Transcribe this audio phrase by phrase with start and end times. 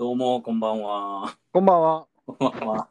[0.00, 1.36] どうも、こんばんは。
[1.52, 2.06] こんばんは。
[2.24, 2.88] こんばんは。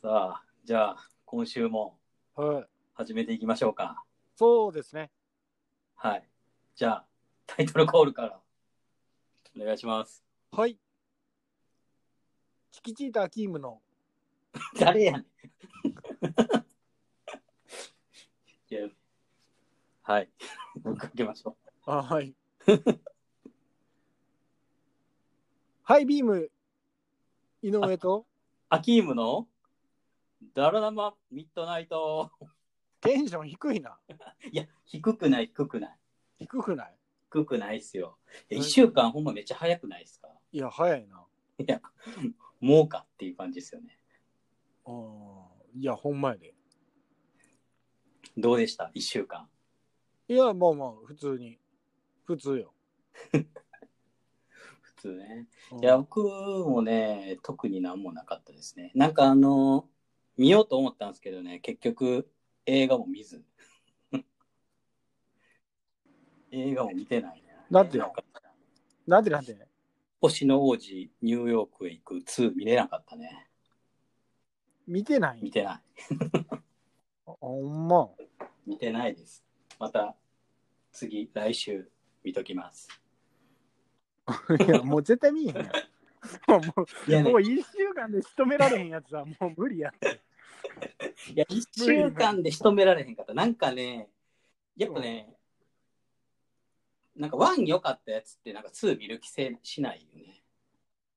[0.00, 1.98] さあ、じゃあ、今週も
[2.34, 2.66] はい。
[2.94, 4.02] 始めていきましょうか。
[4.34, 5.10] そうですね。
[5.94, 6.26] はい。
[6.74, 7.04] じゃあ、
[7.46, 8.40] タイトルコールから、
[9.60, 10.24] お願いします。
[10.52, 10.78] はい。
[12.70, 13.82] チキチーターキームの。
[14.80, 15.22] 誰やねん。
[18.70, 18.88] いや
[20.00, 20.30] はい。
[20.96, 22.34] かけましょあはい。
[25.88, 26.50] ハイビーム、
[27.62, 28.24] 井上とう。
[28.68, 29.48] アキームの？
[30.54, 32.30] ダラダマミッドナイト。
[33.00, 33.98] テンション低いな。
[34.52, 35.98] いや、低くない、低くない。
[36.40, 36.96] 低くない？
[37.32, 38.18] 低くないっすよ。
[38.50, 40.28] 一週間ほんまめっちゃ早くないですか？
[40.52, 41.24] いや、早いな。
[41.56, 41.80] いや、
[42.60, 43.98] もうかっていう感じですよね。
[44.84, 45.80] うん。
[45.80, 46.54] いや、ほんまやで。
[48.36, 48.90] どうでした？
[48.92, 49.48] 一週間。
[50.28, 51.58] いや、まあまあ、普通に。
[52.24, 52.74] 普通よ。
[54.98, 55.46] 普通ね。
[55.72, 58.90] うんいや、僕もね、特になんもなかったですね。
[58.94, 59.88] なんかあの、
[60.36, 62.28] 見ようと思ったんですけどね、結局
[62.66, 63.44] 映画も見ず。
[66.50, 67.48] 映画も見てないね。
[67.70, 68.24] なんてなんか
[69.06, 69.56] なんでなんで？
[70.20, 73.48] 星の王子、ニューヨークへ行く2見れなかったね。
[74.86, 75.42] 見てない？
[75.42, 75.82] 見てない。
[77.24, 78.10] ほんま。
[78.66, 79.44] 見てないです。
[79.78, 80.16] また、
[80.92, 81.90] 次、来週、
[82.24, 82.88] 見ときます。
[84.66, 85.66] いや、もう絶対見えへんやん。
[86.48, 90.20] もう、いやねもう一週間で仕留められへんやつはもう無理やって。
[91.32, 93.34] いや、一週間で仕留められへんかった。
[93.34, 94.10] なんかね、
[94.76, 95.34] やっぱね、
[97.16, 100.42] なんかワン良かったやつって、なんかツー見る気せしないよね。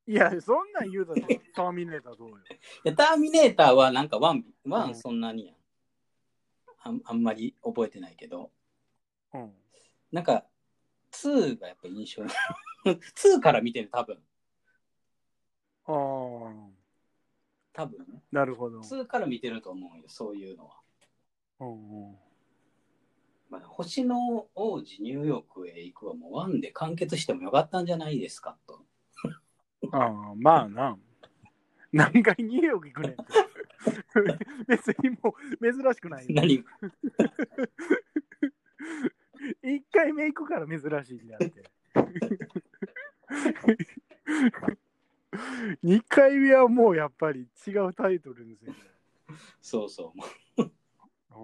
[0.08, 2.38] いや、そんなん言うたら ターミネーターどうよ。
[2.38, 2.44] い
[2.84, 5.56] や、ターミネーターはなんかワン、ワうんンそんなにやん。
[6.84, 8.52] あんあんまり覚えてないけど、
[9.34, 9.54] うん。
[10.12, 10.46] なんか、
[11.12, 12.24] ツーがやっぱ印象
[13.16, 14.18] ツーから見てる、多分。
[15.86, 16.70] ああ、
[17.74, 18.24] 多分ね。
[18.32, 18.82] なるほど。
[18.82, 20.82] ツーから見てると思うよ、そういうのは。
[21.60, 22.18] うんうん
[23.52, 28.86] まあ、星の王子ニューヨークへ行くはもうワンで完結してもよかったんじゃないですかと。
[29.92, 30.98] ああ、まあな。
[31.92, 33.18] 何回ニューヨーク行くねん。
[34.68, 36.30] 別にもう珍しくないよ。
[36.34, 36.64] 何
[39.64, 41.64] 一回目行くから珍しいんだって。
[45.82, 48.80] 二回目はもうやっぱり違うタイトルですよね。
[49.62, 50.20] そうそう。
[50.62, 50.70] あ
[51.34, 51.36] あ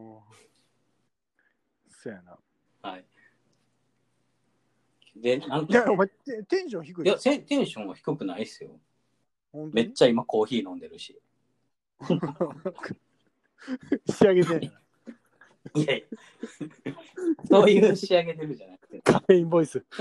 [1.90, 2.38] そうやな。
[2.82, 3.06] はい。
[5.16, 8.80] で、なんいや、か、お前テテンション低いいや、テンテンションは低くないっすよ。
[9.52, 9.86] 本当に？
[9.86, 11.20] めっちゃ今コーヒー飲んでるし。
[14.12, 14.72] 仕上げてんや
[15.76, 16.06] いやい
[16.86, 16.94] や、
[17.46, 19.86] そういう仕上げてるじゃなくて、カフェインボイス。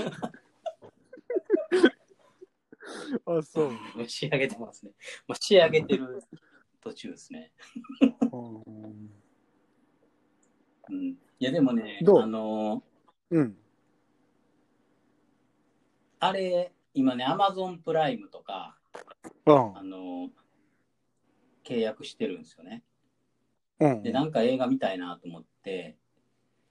[3.25, 3.71] あ、そう。
[4.07, 4.91] 仕上げてますね。
[5.27, 6.23] まあ、仕上げてる
[6.81, 7.51] 途中ですね。
[8.31, 8.61] うん
[10.89, 11.17] うん。
[11.39, 12.19] いや、でもね、どう？
[12.21, 12.83] あの
[13.29, 13.57] うん。
[16.19, 18.77] あれ、今ね、アマゾンプライムとか、
[19.45, 20.29] うんあの
[21.63, 22.83] 契約してるんですよね。
[23.79, 25.97] うんで、なんか映画見たいなと思って、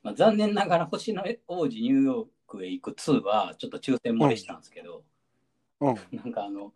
[0.03, 5.05] まあ、残念ながら星の王子ニューヨークへ行く2はちょっと抽選漏れしたんですけど、
[5.81, 5.95] うん。
[6.13, 6.73] なんかあの、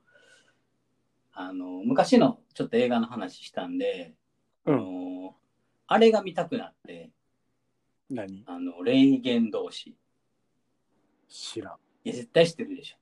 [1.32, 4.14] あの、昔のちょっと映画の話したんで、
[4.64, 4.78] あうん。
[4.78, 5.36] の、
[5.86, 7.10] あれが見たくなって、
[8.10, 8.42] 何？
[8.46, 9.96] あの、霊言同士。
[11.28, 11.74] 知らん。
[12.04, 12.96] いや、絶対知ってるでしょ。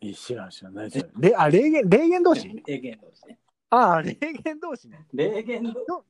[0.00, 0.74] いや知らん知らん。
[0.74, 1.04] 何それ？
[1.30, 2.48] れあ、霊言、霊言同士？
[2.66, 3.38] 霊言同士ね。
[3.76, 5.06] ああ、霊言同士ね。
[5.12, 6.06] 霊言同士。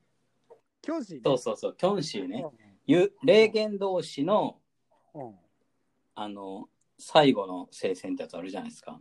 [0.81, 1.21] 教師ね。
[1.25, 2.45] そうそうそう、キョンシーね。
[3.23, 4.59] 霊言同士の、
[5.13, 5.19] ん。
[5.19, 5.35] うん。
[6.15, 8.97] あの、最後の聖戦ってやつあるじゃないですか。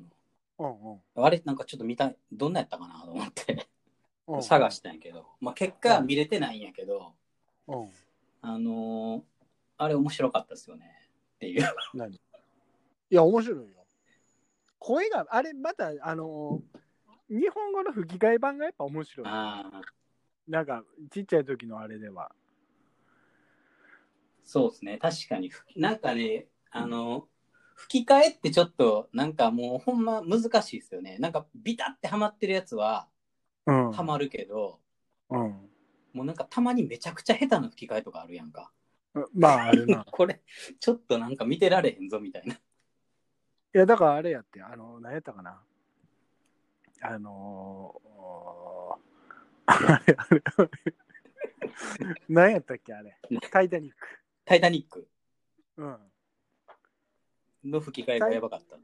[0.59, 0.67] うん。
[0.67, 3.69] うんあれ、なんかちょっと見たい、どんなやったかなと思って
[4.27, 4.43] うん。
[4.43, 7.15] 探したんやけど、まあ結果は見れてないんやけど、
[7.69, 7.89] うん。
[8.43, 9.23] あのー
[9.79, 10.91] あれ面白かったですよね。
[11.37, 11.65] っていう。
[11.95, 12.15] 何？
[12.15, 12.19] い
[13.11, 13.87] や、面白いよ。
[14.79, 16.79] 声が、あれ、また、あのー
[17.29, 19.27] 日本語の吹き替え版がやっぱ面白い。
[19.27, 22.31] なんか、ちっちゃい時のあれでは。
[24.45, 24.99] そうですね。
[24.99, 27.29] 確かに、ふなんかね、あの、
[27.75, 31.19] 吹き替えってちょっと、なんかもうほんま難しいですよね。
[31.19, 33.09] なんかビタってハマってるやつは
[33.67, 34.81] うんハマるけど、
[35.31, 35.41] うん。
[36.13, 38.73] もうなんかたまにめちゃくちゃ下手な吹き替えとかあるやんか。
[39.35, 40.05] まあ、あるな。
[40.11, 40.41] これ、
[40.81, 42.55] ちょっとなんか見てられへんぞみたいな。
[42.55, 42.59] い
[43.73, 45.63] や、だからあれやって、あの、何やったかな。
[47.03, 50.95] あのー、あれ、あれ、あれ。
[52.29, 53.19] 何やったっけ、あれ。
[53.51, 53.97] タイタニック。
[54.45, 55.09] タイタニック
[55.77, 55.99] うん。
[57.65, 58.77] の吹き替えがやばかった。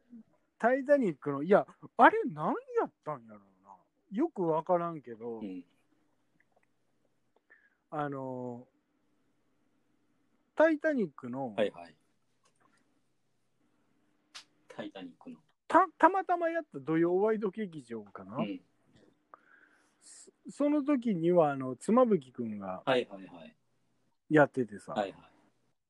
[0.58, 1.66] タイタニックの、いや、
[1.96, 3.76] あれ何やったんやろうな。
[4.12, 5.64] よくわからんけど、うん。
[7.90, 8.66] あの、
[10.54, 11.94] タイタニックの、はいはい。
[14.68, 15.36] タイタニックの。
[15.72, 18.60] たたまたまやった土曜ワイド劇場かな、うん。
[20.02, 23.56] そその時には、あの、妻夫木くんがはいはいはい。
[24.28, 25.20] やっててさ、はいはい。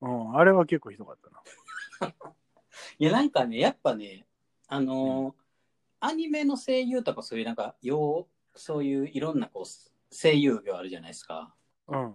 [0.03, 1.17] うん、あれは結構ひどかっ
[1.99, 2.15] たな。
[2.99, 4.25] いや、なんかね、やっぱね、
[4.69, 5.35] あのー
[6.05, 9.65] アニメの声優とかそういうなんか、よう、そういういろんなこう、
[10.13, 11.55] 声優業あるじゃないですか。
[11.87, 12.15] うん。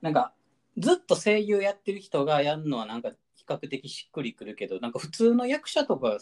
[0.00, 0.34] なんか、
[0.78, 6.18] ずっと声優やってる人がやるのはなんか比較的しっくりくるけど、なんか普通の役者とか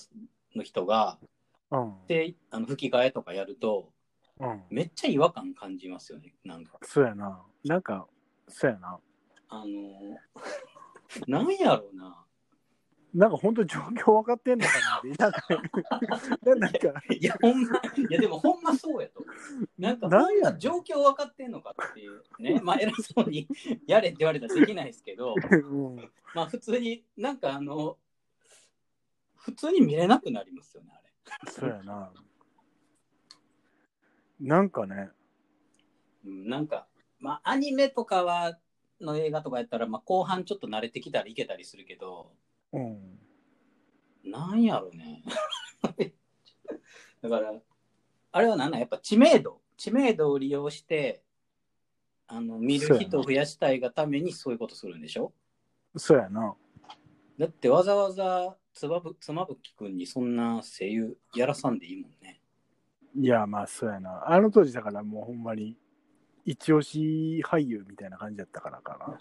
[0.56, 1.18] の人が、
[1.70, 1.94] うん。
[2.06, 3.90] で、あの吹き替えとかやると、
[4.40, 4.62] うん。
[4.70, 6.78] めっちゃ違和感感じますよね、なんか。
[6.82, 7.42] そうやな。
[7.64, 8.06] なんか、
[8.48, 8.98] そうやな。
[9.48, 10.16] あのー
[11.28, 12.24] なんやろうな。
[13.14, 16.58] なんか本当状況分かってんのかなって。
[16.58, 19.24] なんか、 いや、ほんま、いや、でもほんまそうやと。
[19.78, 22.60] なんか、なんや状況分かってんのかっていうね。
[22.60, 23.46] まあ、偉そうに
[23.86, 25.56] やれって言われたらできないですけど、う
[25.90, 25.96] ん、
[26.34, 27.98] まあ、普通に、なんかあの、
[29.44, 31.02] 普通に見れなくなりますよね、あ
[31.46, 31.52] れ。
[31.52, 32.10] そうやな。
[34.40, 35.10] なんかね、
[36.24, 36.86] うん、なんか、
[37.18, 38.58] まあ、アニメとかは、
[39.00, 42.32] の映画とかやったら、まあ、後半ちょっと慣れてきたらいけたりするけど、
[42.72, 43.18] うん。
[44.24, 45.22] なんやろね。
[47.20, 47.52] だから、
[48.32, 48.80] あれはなんなん？
[48.80, 51.22] やっぱ知名度、知名度を利用して、
[52.26, 55.34] あの見る人を増やしたいがためにそういうことするんでしょ？
[55.96, 56.56] そうやな。
[57.38, 62.40] だってわざわざつばぶ妻夫木君にそんな声優やらさんでいいもんね。
[63.16, 64.28] いや、まあそうやな。
[64.28, 65.76] あの当時だからもうほんまに、
[66.44, 69.18] 一押し俳優みたいな感じだったからかな。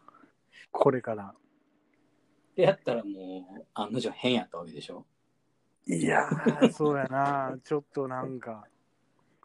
[0.71, 1.33] これから。
[2.55, 5.05] でやったらもう案の定変やったわけでしょ？
[5.87, 7.55] いやー、そうやな。
[7.63, 8.67] ちょっとなんか。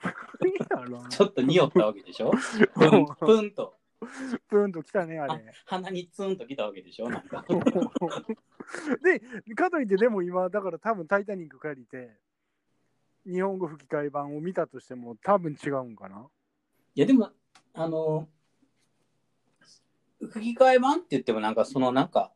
[1.10, 2.32] ちょっと匂ったわけでしょ？
[2.74, 3.77] プンプンと
[4.48, 5.52] プンと来たね、ああれ。
[5.66, 7.44] 鼻にツンときたわけでしょなんか。
[9.02, 9.20] で、
[9.54, 12.16] かといって、でも今、だから多分、タイタニック借りて、
[13.26, 16.28] 日本語吹き替え版を見たとしても、多分違うんかな。
[16.94, 17.32] いやでも、
[17.74, 18.28] あの、
[20.20, 22.32] 吹き替え版って言ってもなんかそのなんか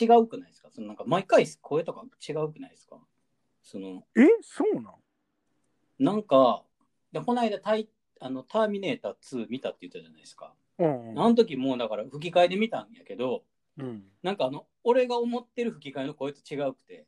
[0.00, 0.70] 違うくないですか？
[0.70, 2.96] そのなんか毎回声とか違うくないですか？
[3.62, 4.20] その、え？
[4.40, 4.94] そうなん？
[5.98, 6.62] なんか、
[7.10, 7.88] でこの間タイ
[8.20, 10.52] あのターミネーター2見たって言ったじゃないですか。
[10.78, 13.42] うんあの時もうだから吹き替えで見たんやけど、
[13.78, 14.02] うん。
[14.22, 17.06] なんかあの、俺が思ってる吹き替えの声と違うくて、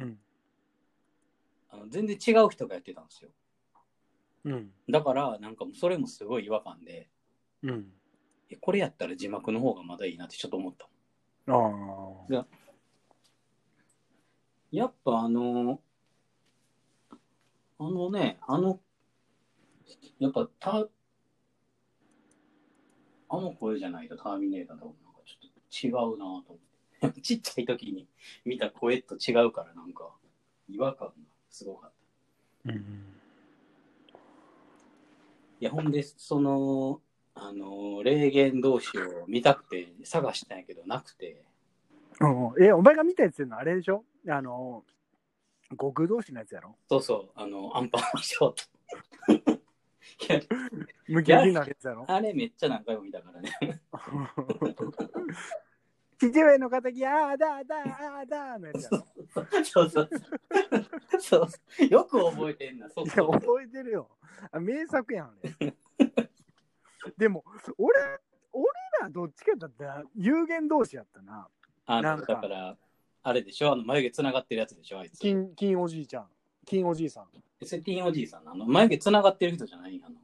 [0.00, 0.18] うん。
[1.70, 3.30] あの全然違う人がやってたんですよ。
[4.44, 4.70] うん。
[4.88, 7.08] だから、なんかもうそれもすごい違和感で、
[7.62, 7.92] うん。
[8.50, 10.88] えこれやったら字幕の方がまだいいなってちょっと思った。
[11.48, 12.46] ああ。
[14.70, 15.80] やっぱあの、
[17.78, 18.80] あのね、あの、
[20.18, 20.88] やっぱた、
[23.28, 26.62] あの声じゃないとターミネーターとなんかちょっと違うなと思って。
[27.20, 28.06] ちっちゃい時に
[28.44, 30.08] 見た声と違うからなんか
[30.68, 31.14] 違和感が
[31.50, 31.92] すごかっ
[32.64, 32.72] た。
[32.72, 32.78] うん。
[35.58, 37.00] いや、ほんで、その、
[37.34, 41.42] あの、霊言同士を見たくて探したんやけどなくて、
[42.20, 43.56] うん、え、お前が見たやつの？
[43.56, 44.04] はあれでしょ？
[44.28, 44.84] あの、
[45.80, 46.76] 極同士のやつやろ？
[46.88, 48.54] そうそう、あの、アンパンマンショー
[49.44, 49.52] ト。
[50.28, 50.40] いや、
[51.08, 53.50] 無限になるやつやろあれめっちゃ何回も見たからね。
[56.18, 59.06] 父上の敵、ああだあだああだのやつやろ？
[59.64, 60.08] そうそう
[61.20, 61.48] そう。
[61.48, 61.48] そ
[61.82, 63.14] うよく覚えてんな、そういや。
[63.16, 64.08] 覚えてるよ。
[64.52, 65.74] あ名作やん、あれ。
[67.18, 67.44] でも、
[67.76, 67.98] 俺、
[68.52, 68.64] 俺
[69.00, 71.48] らどっちかだったら有限同士やったな。
[71.86, 72.78] あの、なんかだから、
[73.24, 73.72] あれでしょ？
[73.72, 75.18] あの、眉毛つながってるやつでしょあいつ。
[75.18, 76.28] 金、金おじいちゃん。
[76.66, 77.26] 金おじいさん。
[77.64, 80.16] セティンおじいさんのあの、眉毛つながってる人じゃないあの。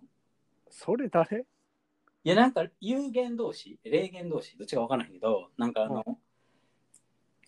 [0.70, 1.46] それ誰？
[2.24, 6.04] いや、なんか、有限同士、霊言同士、どっちかわからないけど、なんかあの、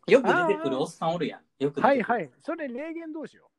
[0.06, 1.40] よく出てくるおっさんおるやん。
[1.62, 2.30] よく出てくるはいはい。
[2.40, 3.50] それ霊言同士よ。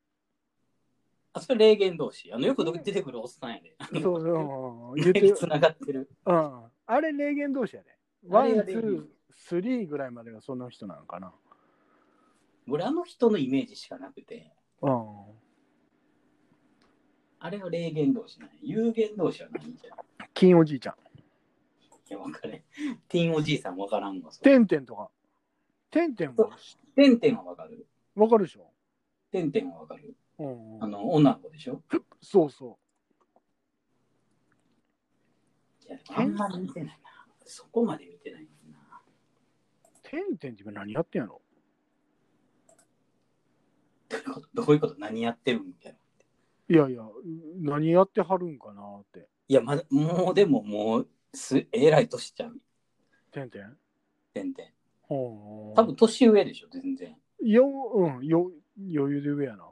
[1.33, 2.31] あ、それ霊幻道士？
[2.33, 3.75] あの、よく出てくるおっさんやで。
[4.01, 4.95] そうそう。
[4.95, 5.27] 言ってる。
[5.27, 6.09] 眉毛つながってる。
[6.25, 6.61] うん。
[6.87, 7.89] あれ霊幻道士やで。
[8.29, 11.33] あワン、ツー、スリーぐらいまでがその人なのかな。
[12.67, 15.21] 俺、あの人のイメージしかなくて、うん。
[17.39, 19.95] あれは霊幻道士なんや幽幻道士はないんじゃ？
[19.95, 19.97] ん。
[20.33, 20.95] 金おじいちゃん。
[22.09, 22.63] いや、わかれん。
[23.07, 24.31] ティーンおじいさんわからんわ。
[24.31, 25.09] それテンテンとか。
[25.89, 26.49] テンテンも
[26.95, 27.87] てんてんはわかる。
[28.15, 28.71] わかるでしょ
[29.31, 30.15] てんてんはわかる。
[30.39, 30.87] うんあ。
[30.87, 31.81] の、女の子でしょ？
[32.21, 32.77] そうそ
[35.87, 37.25] いや、あんまり見てないな。
[37.45, 38.77] そこまで見てないな。
[39.83, 40.09] う。
[40.09, 41.41] てんてんって今何やってんやろ？
[44.25, 44.47] どういうこと？
[44.53, 45.97] どういうこと何やってるみたいな。
[46.69, 47.03] いやいや、
[47.59, 49.27] 何やってはるんかなって。
[49.47, 52.61] いや、まだ、もうでももう、す、えらい年ちゃう。
[53.31, 53.77] てんてん？
[54.33, 54.73] てんてん。
[55.09, 57.17] 多分年上でしょ、全然。
[57.41, 59.69] よ、うん、よ、余裕で上やな。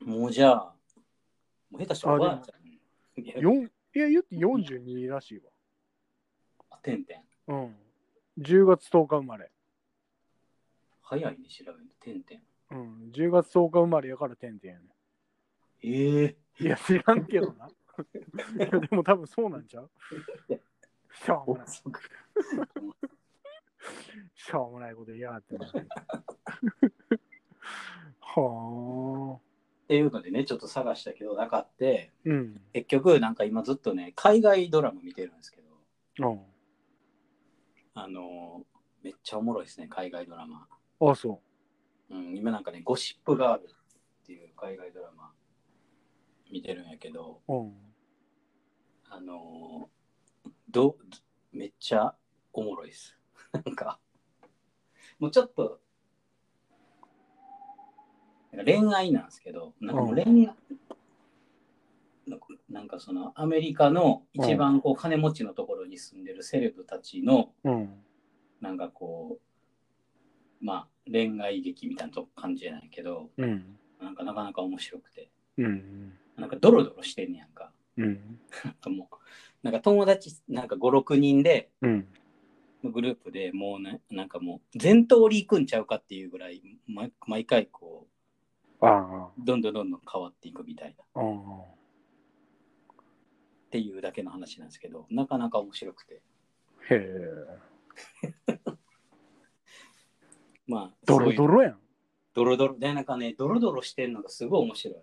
[0.00, 0.74] もうじゃあ、
[1.70, 2.62] もう下手したらおばあちゃん。
[3.22, 3.40] いや
[4.08, 5.42] 言って42らしい
[6.70, 7.52] あてんてん。
[7.52, 7.60] わ。
[7.62, 7.76] うん。
[8.38, 9.52] 10月10日生まれ。
[11.02, 11.94] 早いね、調べると。
[12.00, 12.42] てんてん。
[12.72, 13.10] うん。
[13.12, 14.86] 10月10日生まれやからてんてんやね。
[15.82, 17.68] ええいや、知らんけどな。
[17.68, 17.70] い
[18.58, 19.90] や、でも多分そうなんちゃう？
[21.24, 21.66] しょうもない。
[24.34, 25.66] しょうもないこと言いやがってな。
[28.20, 29.36] はあ。
[29.36, 29.40] っ
[29.88, 32.60] ていうのでね、ちょっと探したけど、なかって、うん。
[32.72, 36.40] 結局、なんか今ずっとね、海外ドラマ見てるんですけど、うん。
[37.94, 40.68] あのーめっちゃおもろいですね、海外ドラマ。
[41.00, 41.42] あ、そ
[42.12, 45.32] うん、今なんかね、ゴシップガールっていう海外ドラマ
[46.50, 47.52] 見てるんやけど、う。
[47.52, 47.72] うん。
[49.08, 50.02] あのー
[50.72, 50.96] ど、
[51.52, 52.14] めっちゃ
[52.52, 53.16] おもろいです。
[53.52, 54.00] なんか、
[55.18, 55.80] もうちょっと、
[58.52, 60.56] 恋愛なんですけど、なんかもう恋愛、
[62.26, 68.04] なんかなんかそのアメリカの一番こう金持ちのところに住んでるセレブたちの、うん。
[68.60, 69.38] なんかこ
[70.60, 73.78] う、まあ恋愛劇みたいなと感じじゃないけど、うん。
[74.00, 76.12] なんかなかなか面白くて、うん。
[76.36, 77.72] なんかドロドロしてんねやんか。
[77.96, 78.40] うん。
[78.64, 79.16] なんかもう、
[79.62, 82.08] なんか友達、なんか5、6人で、うん。
[82.84, 88.08] グループでもうね、なんかもう全通り行くんちゃうかっていうぐらい、ま、毎回こ
[88.80, 91.26] あう、どんどんどんどん変わっていくみたいなっ
[93.70, 96.22] ていうだけの話なんですけど、なかなか面白くて。
[96.90, 96.94] あ。
[96.94, 98.58] へえ。
[100.72, 101.78] まあ、ドロドロやん。
[102.32, 102.78] ドロドロ。
[102.78, 104.96] で、なんかね、ドロドロしてるのがすごい面白い。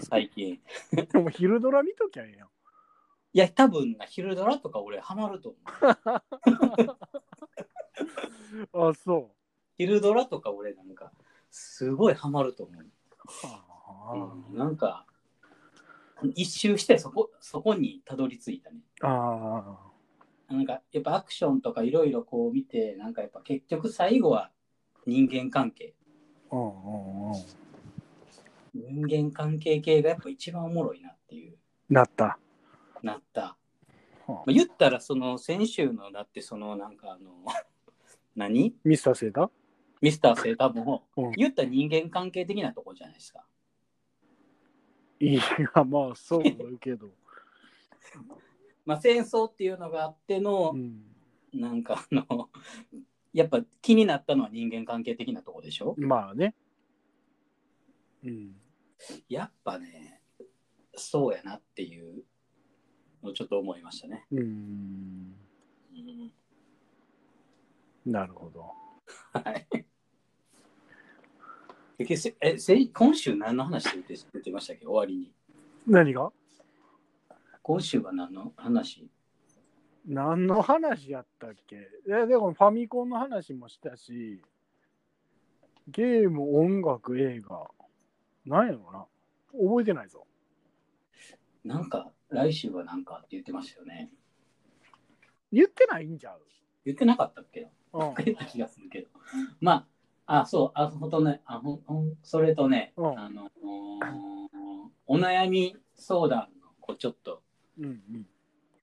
[0.00, 0.60] 最近。
[1.12, 2.48] でも昼ドラ見ときゃええやん。
[2.48, 5.58] いや、多分な、昼ドラとか俺ハマると思
[8.82, 8.88] う。
[8.90, 9.30] あ、そ
[9.78, 11.12] 昼ドラとか俺なんか、
[11.50, 12.86] すごいハマると思う。
[14.50, 15.06] うん、なんか、
[16.34, 18.80] 一周してそこ、そこにたどり着いたね。
[19.02, 19.78] あ。
[20.48, 24.50] あなんかやっぱアクションとかいろいろこう見てなんかやっぱ結局最後は
[25.06, 25.94] 人間関係
[26.50, 26.56] あ。
[26.56, 27.66] うんうんうん。
[28.74, 31.56] 人間関係系がやっぱ一番おもろいなっていう
[31.88, 32.38] なった。
[33.02, 33.56] なった、は
[34.26, 37.30] まあ、言ったらその先週のだってそのなんかあの
[38.34, 38.74] 何？
[38.84, 39.50] ミスターセータ
[40.00, 43.44] ミスターセーターもうん言ったら人間関係的なとこじゃないですか
[45.20, 45.40] いや、
[45.84, 47.10] まあ、そうだけど。
[48.84, 51.02] まあ戦争っていうのがあってのう、ん。
[51.54, 52.50] なんかあの
[53.36, 55.94] やっぱ気になったのは人間関係的なとこでしょ？
[55.98, 56.54] まあね。
[58.24, 58.56] うん。
[59.28, 60.22] やっぱね
[60.94, 62.24] そうやなっていう
[63.22, 64.24] のをちょっと思いましたね。
[64.32, 64.38] うん。
[64.40, 64.44] う
[65.98, 66.32] ん
[68.06, 68.72] なるほど。
[69.32, 69.66] はい。
[71.98, 74.86] えせえせ今週何の話言って言ってましたっけ？
[74.86, 75.30] 終わりに。
[75.86, 76.32] 何が？
[77.62, 79.10] 今週は何の話？
[80.06, 81.88] 何の話やったっけ？
[82.08, 84.40] えでもファミコンの話もしたし、
[85.88, 87.68] ゲーム、音楽、映画。
[88.44, 89.06] 何やろな？
[89.52, 90.26] 覚えてないぞ。
[91.64, 94.10] なんか来週は何かって言ってましたよね。
[95.52, 96.40] 言ってないんちゃう？
[96.84, 97.68] 言ってなかったっけ？
[97.92, 98.14] うん。
[98.24, 99.08] 言った気がするけど。
[99.60, 99.86] ま
[100.26, 103.50] あ、あ、そう、あ、ほんとね、あほんほんそれとね、うんあの、
[105.06, 107.42] おお悩み相談のこうちょっと
[107.80, 108.26] うん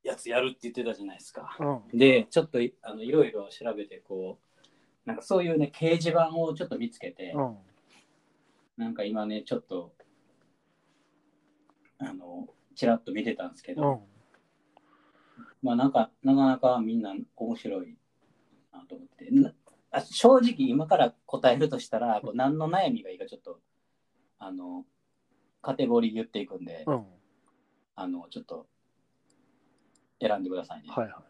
[0.04, 1.56] やつやるって言ってたじゃないですか。
[1.60, 1.76] うん。
[1.76, 1.98] うん。
[1.98, 7.58] で、ちょっといあのいろいろ調べて、こう、なんかそういうね、掲示板をちょっと見つけて、うん。
[8.78, 9.94] なんか今ね、ちょっと、
[12.00, 14.04] あの、ちらっと見てたんですけど、
[15.38, 15.44] うん。
[15.62, 17.98] まあなんか、なかなかみんな面白い
[18.74, 19.54] なと思って、な
[19.92, 23.60] あ正直今から答えるとしたら、こう何の悩みがいいかちょっと、
[24.40, 24.86] あの、
[25.62, 27.06] カテゴリー言っていくんで、うん。
[27.96, 28.68] あの、ちょっと、
[30.28, 30.90] 選んでくださいね。
[30.90, 31.22] はいは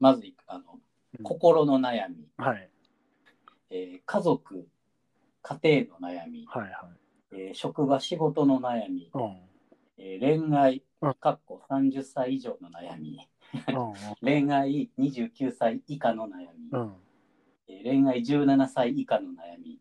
[0.00, 2.28] まずいあの、うん心の悩み、い。
[2.36, 2.68] はい。
[3.70, 4.66] えー家族、
[5.42, 7.36] 家庭の悩み、はいはい。
[7.36, 9.36] えー職場、仕事の悩み、うん。
[9.96, 13.20] えー恋愛うん、かっこ30歳以上の悩み、
[13.68, 13.92] うん。
[14.22, 16.94] 恋愛29歳以下の悩み、うん。
[17.68, 19.80] えー恋愛17歳以下の悩み、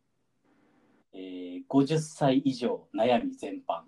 [1.14, 3.84] えー50歳以上悩み全般、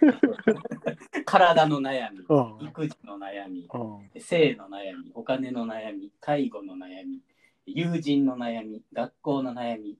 [1.26, 2.66] 体の悩み、うん。
[2.68, 4.20] 育児の悩み、うん。
[4.20, 7.20] 性の悩み、お金の悩み、介護の悩み、
[7.66, 9.98] 友人の悩み、学校の悩み、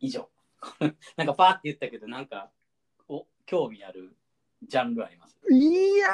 [0.00, 0.28] 以上。
[1.16, 2.50] なんかパーって言ったけど、なんか、
[3.08, 4.16] お興味ある
[4.62, 5.38] ジャンルあります？
[5.52, 6.08] いや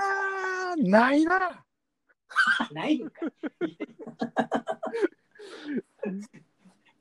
[0.76, 1.64] ー、ないな。
[2.73, 3.21] ないんか。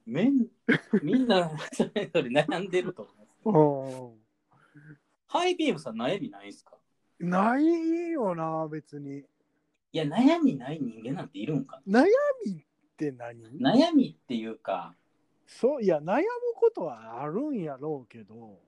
[0.06, 0.48] めん
[1.04, 3.08] みんなそれぞれ悩んでると
[3.44, 4.10] 思う。
[4.13, 4.28] うん
[5.29, 6.75] ハイビームさん悩みないんすか？
[7.19, 9.19] ないよな、別に。
[9.19, 9.24] い
[9.98, 12.05] や、悩みない人間なんているんか悩
[12.45, 12.65] みっ
[12.98, 13.43] て何？
[13.59, 14.95] 悩みっていうか、
[15.45, 16.24] そういや悩む
[16.55, 18.59] ことはあるんやろうけど。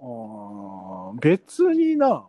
[0.00, 2.28] あー別にな。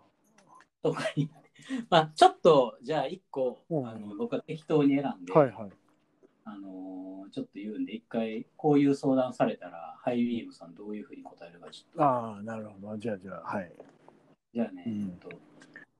[0.81, 1.29] とかに、
[1.89, 3.87] まあ、ちょっと、じゃあ一個、うん。
[3.87, 5.71] あの僕は適当に選んで、はいはい。
[6.45, 12.03] あのーちょっと言うんで、一回こういう相談されたら、ハイビームさんどういうふうに答えるか、ちょっと。
[12.03, 13.71] ああなるほどじゃあじゃあはい
[14.53, 15.29] じゃあね、うんえっと、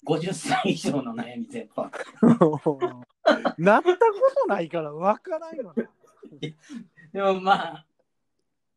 [0.05, 1.89] 50歳以上の悩み全般。
[3.57, 3.95] なったこ
[4.35, 5.73] とないから分からんよな
[7.13, 7.85] でもまあ、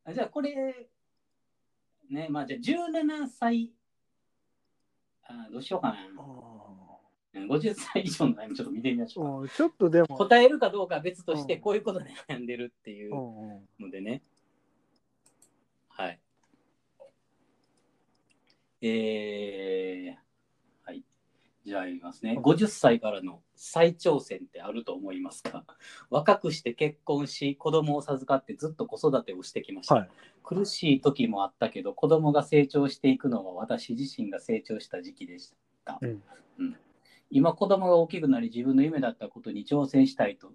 [0.04, 0.90] あじゃあこれ、
[2.11, 3.73] ね、まあじゃあ17歳、
[5.25, 5.97] あどうしようかな。
[7.35, 13.12] 50歳以上の悩みちょっと見てみましょうちょっとでも答えるかどうかは別として、うんこういうことで悩んでるっていう
[13.81, 14.23] のでね。
[15.89, 16.19] はい。
[18.83, 21.03] えー、はい。
[21.65, 22.37] じゃあ言いますね。
[22.43, 25.65] 50歳からの再挑戦ってあると思いますか？
[26.11, 29.95] 若くして結婚し、子供を授かってずっと子育てをしてきました。
[29.95, 30.11] はい
[30.45, 35.99] 苦しい時もあったけど、子供が成長していくのは私自身が成長した時期でした。
[36.03, 36.23] うん
[36.59, 36.77] うん
[37.35, 40.53] 今、子供が大きくなり、自分の夢だったことに挑戦したいと、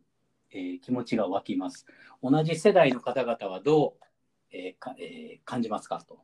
[0.51, 1.85] えー気持ちが湧きます。
[2.21, 4.05] 同じ世代の方々はどう、
[4.51, 6.19] えーかえー感じますかと、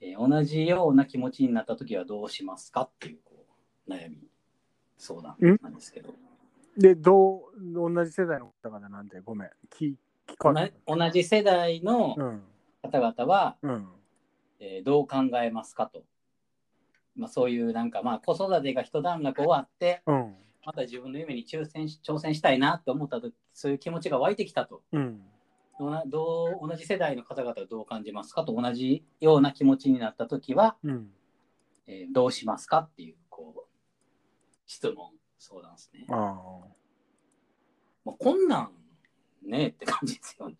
[0.00, 3.46] えー同じような気持ちになった時はどうしますかっていうこ
[3.88, 4.18] う悩み
[4.98, 6.14] 相談なんですけど、
[6.76, 9.94] でどう同じ世代の方々なんでごめん聞
[10.26, 10.72] 聞か同ない。
[10.72, 12.42] じ同じ世代のうん。
[12.82, 13.88] 方々は、うん。
[14.60, 16.04] えーどう考えますかと、
[17.16, 20.34] まあ、そういうなんかまあ子育てが一段落終わってうん。
[20.66, 24.82] また自分の夢に挑戦し挑戦したいなと思った時そういう気持ちが湧いてきたと。
[24.92, 25.20] うん。
[26.06, 31.10] どう同じ世代の方々はどう感じますかと同じような気持ちになった時は、うん。
[31.86, 33.62] えーどうしますかっていうこう
[34.66, 36.06] 質問相談ですね。
[36.08, 36.14] あ
[38.04, 38.70] もうこんなん
[39.46, 40.56] ねって感じですよね。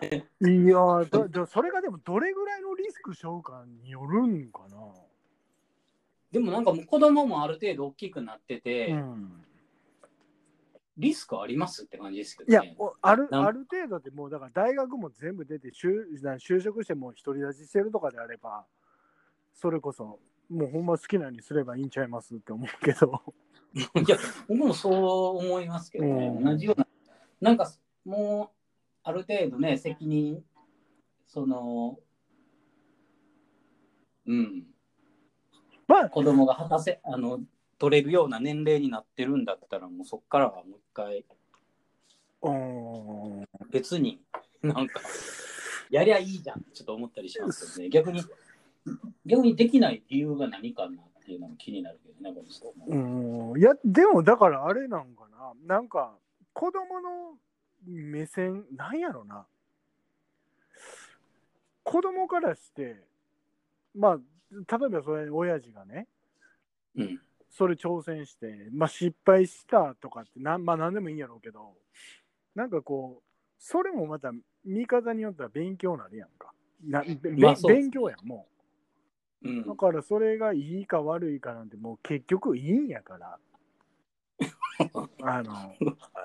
[0.00, 4.76] あいやーだだそれがでもどれぐらいのリスク背負うかによるんかな
[6.34, 9.40] でもなんかもう子供もある程度大きくなってて、うん
[10.96, 18.64] リスクありますって感じですけいやどね。、おあるある程度でもうだから大学も全部出て就職してもう独り立ちしてるとかであれば
[19.52, 23.22] それこそもうほんま好きなようにすればいいんちゃいますって思うけど
[23.74, 24.16] いや、
[24.46, 26.28] 僕もそう思いますけどね。
[26.28, 26.86] うん同じような。
[27.40, 27.68] なんか
[28.04, 28.56] もう
[29.02, 30.44] ある程度ね、責任、
[31.26, 31.98] その、
[34.26, 34.64] うん、
[35.86, 36.08] まあ。
[36.08, 37.40] 子供が果たせ、あの、
[37.78, 41.24] 取れるような年齢になってるんだったら、もうそこからはもう一回、
[42.42, 43.48] うーん。
[43.70, 44.20] 別に
[44.62, 45.00] なんか、
[45.90, 47.90] やりゃいいじゃんってちょっと思ったりしますけどね。
[47.90, 48.22] 逆に、
[49.26, 52.34] 逆にできない理由が何かなっていうのも気になるけどね。
[52.86, 53.58] うん。
[53.58, 55.76] いやでもだからあれなんかな。
[55.76, 56.14] なんか
[56.52, 57.38] 子供の
[57.86, 59.46] 目線なんやろな。
[61.82, 63.02] 子供からして
[63.94, 64.18] まあ
[64.50, 66.06] 例えばそれ親父がね
[66.96, 67.20] うん。
[67.50, 71.74] それ挑戦して、まあ、失敗したとかってなん、まあ、何でもいいんやろうけど
[72.54, 74.32] なんかこうそれもまた
[74.64, 76.52] 見方によっては勉強になるやんか。
[76.84, 78.46] な、べまあ勉強やんも
[79.42, 79.48] う。
[79.50, 79.62] ん。
[79.62, 83.38] うだからそれがいいか悪いかなんてもう結局いいんやから。
[85.22, 85.74] あの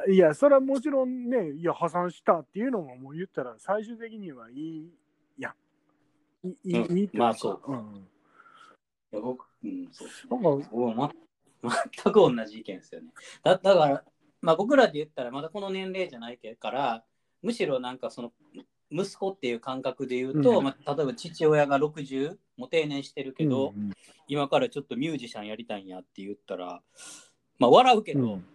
[0.07, 4.93] いやそれはもちろんねいや破産したっていうのももう言ったら最終的にはいい
[6.43, 6.97] いい,、うん。
[6.97, 8.07] いいってまあそううん、
[9.11, 10.07] いや僕、うん、そう。
[10.29, 11.11] なんか僕も、ま、
[12.03, 13.11] 全く同じ意見ですよね。
[13.43, 14.03] だだから、
[14.41, 17.03] まあ、僕らで言ったらまだこの年齢じゃないから
[17.41, 18.31] むしろなんかその
[18.91, 20.63] 息子っていう感覚で言うと、うん。
[20.63, 23.91] まあ、例えば父親が60もう定年してるけど、うん
[24.31, 26.83] 今からちょっとミュージシャンやりたいんやって言ったら
[27.57, 28.45] まあ笑うけど、うん。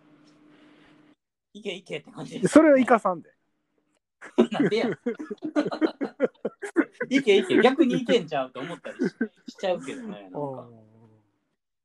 [1.52, 3.33] いけいけって感じですそれは生かさんで。
[4.50, 4.90] なんでや。
[7.08, 10.68] いけいけ逆にいけんちゃうと思ったりししちゃうけどねなんか。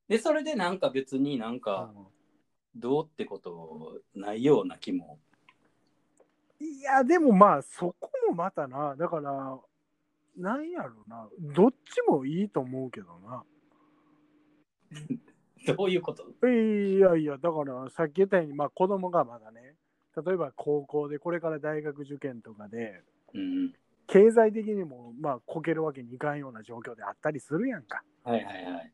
[0.08, 1.92] でそれでなんか別になんか
[2.76, 5.20] どうってことないような気も。
[6.60, 9.58] いや、でもまあ、そこもまたな、だから、
[10.36, 13.46] なんやろな、どっちもいいと思うけどな。
[15.76, 16.24] どういうこと？
[16.50, 19.76] いやいや、だからさっき言ったように、まあ子供がまだね、
[20.22, 23.02] 例えば高校でこれから大学受験とかで、
[23.34, 23.74] うん
[24.12, 28.02] 経済的にもまあこけるわけにいかんような状況であったりするやんか。
[28.24, 28.92] はいはいはい。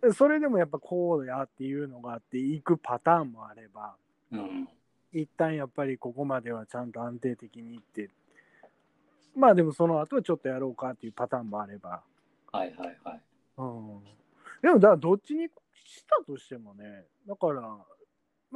[0.00, 3.96] でそれでもやっぱこうやっていうのがあっていくパターンもあれば
[4.30, 4.68] うん。
[5.12, 8.08] 一旦やっぱりここまではちゃんと安定的にいって
[9.34, 12.02] まあでもその後はちょっとやろうかっていうパターンもあれば、
[12.52, 13.20] はいはいはい。
[13.58, 14.04] うん、
[14.62, 15.48] でもだからどっちに
[15.84, 17.62] したとしてもねだから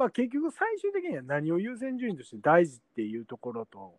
[0.01, 3.93] まあ結局最終的には何を優先順位として大事っていうところと、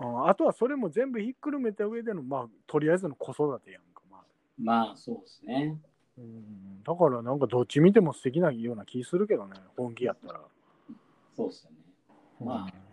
[0.00, 4.22] うん、あとはそれも全部ひっくるめた上でのまあとりあえずの子育てやんかまあ、
[4.56, 5.76] まあそうですね。
[6.16, 10.40] うん、だからなんかどっち見ても素敵なような気するけどね本気やったら。
[11.36, 11.76] そうですよね。
[12.40, 12.84] まあ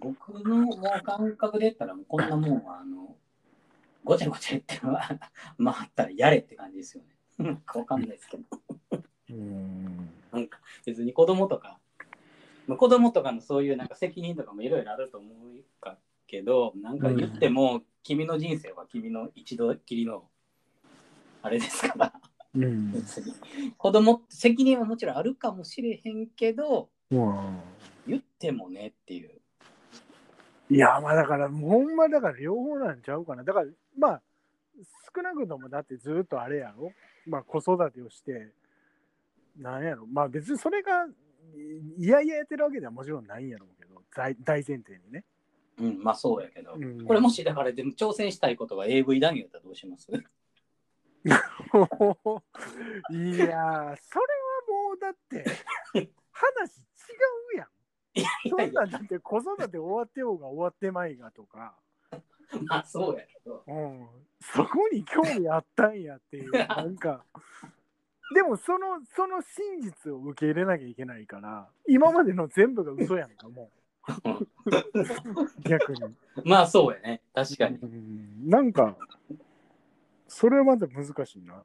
[0.00, 3.14] 僕のもう感覚で言ったら、こんなもんは、あの、
[4.02, 5.20] ごちゃごちゃ言っては、
[5.58, 7.60] まああったらやれって感じですよね。
[7.74, 8.44] わかんないですけど。
[9.30, 11.78] うんなんか別に子供とか、
[12.66, 15.98] まあ、子供とかのそういうなんか責任とかもいろいろあると思うか
[16.30, 20.28] けど、なんか言っても、君の人生は君の一度きりの、
[21.42, 22.12] あれですから、
[22.54, 23.34] うん別に。
[23.76, 27.58] 子供責任はもちろんあるかもしれへんけど、うん
[28.06, 29.30] 言ってもねっていう。
[30.70, 33.42] いや、まあだから、ほんまだから両方なんちゃうかな。
[33.42, 33.66] だから、
[33.98, 34.22] まあ、
[35.14, 36.92] 少なくともだってずっとあれやろ。
[37.26, 38.52] まあ子育てをして、
[39.60, 40.06] なんやろ。
[40.06, 41.06] まあ別にそれが、
[41.98, 45.24] いやいややってるわけではもちろんないんやろうけど、大大前提にね。
[45.78, 50.10] うん、まあそうやけど、うんこれもしだからでも挑戦したいことが AV 談義だったらどうします？
[51.22, 51.46] いやー、
[53.12, 53.94] それは
[54.68, 55.44] もうだって、
[56.32, 56.82] 話違
[57.54, 57.68] うやん。
[58.14, 61.76] いそんなんだって子育て終わってようが終わってまいがとか、
[62.66, 63.62] まあそうやけど。
[63.66, 64.08] うん、
[64.40, 67.24] そこに興味あったんやっていう、なんか、
[68.32, 73.80] でもその、その真実を受け入れなきゃいけないから、今までの全部が嘘やんか、もう、
[75.68, 76.00] 逆に。
[76.44, 77.22] まあそうやね。
[77.34, 77.78] 確かに。
[77.78, 78.96] うんなんか、
[80.28, 81.54] それはまだ難しいな。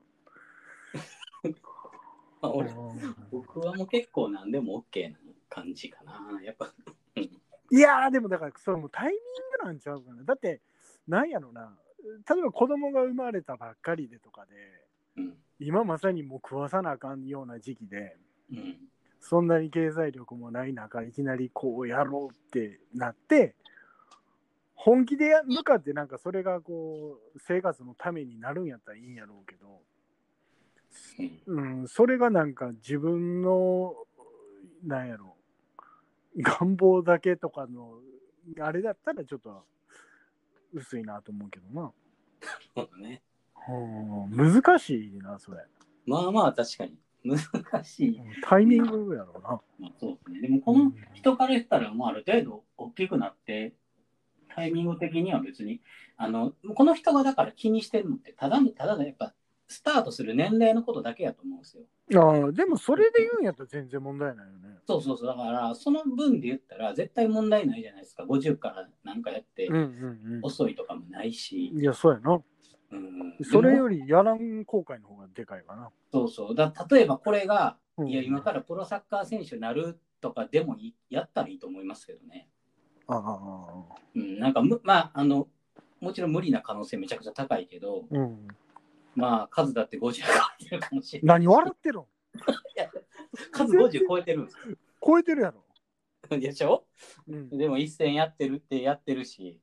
[2.41, 5.17] まあ、俺うん僕はもう結構何でも OK な
[5.49, 6.39] 感じかな。
[6.41, 6.73] やっぱ。
[7.15, 9.19] いやー、でもだから、それもうタイミン
[9.61, 10.23] グなんちゃうかな。
[10.23, 10.61] だって、
[11.07, 11.77] なんやろな、
[12.29, 14.84] 例えば子供が生まれたばっかりでとかで、
[15.17, 15.33] うん。
[15.59, 18.17] 今まさにもう食わさなあかんような時期で、
[18.51, 18.77] うん。
[19.19, 23.55] そんなに経済力もない中、いきなりこうやろうってなって、
[24.75, 29.81] 本気でや向かってなんかそれがこう生活のためになるんやったらいいんやろうけど、
[31.47, 33.95] うんうん、それがなんか自分の
[34.85, 35.35] なんやろ
[36.37, 37.95] 願望だけとかの
[38.59, 39.63] あれだったらちょっと
[40.73, 41.91] 薄いなと思うけどな、
[42.75, 43.23] そうだね。
[43.69, 45.57] うん、難しいなそれ
[46.05, 46.97] まあまあ確かに。
[47.25, 48.21] 難しい。
[48.43, 50.41] タイミングやろうなまあそうですね。
[50.41, 53.73] でもこの人から言ったら、もうある程度大きくなって、
[54.55, 55.81] タイミング的には別に、
[56.17, 59.33] あの、この人がだから気にしてるのって、ただの、ただのやっぱ、
[59.67, 61.83] スタートする年齢のことだけやと思うんですよ。
[62.21, 65.27] ああでもそれで言うんやったら全然問題ないよねそうそうそう。
[65.27, 68.23] だから、その分で言ったら、絶対問題ないじゃないですか。
[68.25, 71.81] 50からなんかやって、うんうん遅いとかもないしうん。
[71.81, 72.39] いやそうやな
[72.95, 75.89] うん、それよりやらん後悔の方がでかいかな。
[76.11, 76.55] そうそう。
[76.55, 82.49] だ例えばこれが、うんいや、今からプロサッカー選手になるとかでもいいやったらいいと思いますけどね。
[83.07, 85.47] ああうん、なんかむ、まあ、あの、
[86.01, 88.47] もちろん無理な可能性めちゃくちゃ高いけど、うん。
[89.15, 90.11] まあ、数だって50超
[90.59, 91.39] えてるかもしれない。
[91.39, 92.03] 何笑ってるん
[93.51, 94.57] 数50超えてるんです
[95.05, 95.63] 超えてるやろ。
[96.29, 96.39] よ。
[96.39, 96.85] でしょ？
[97.27, 99.61] うん、でも一戦やってるってやってるし、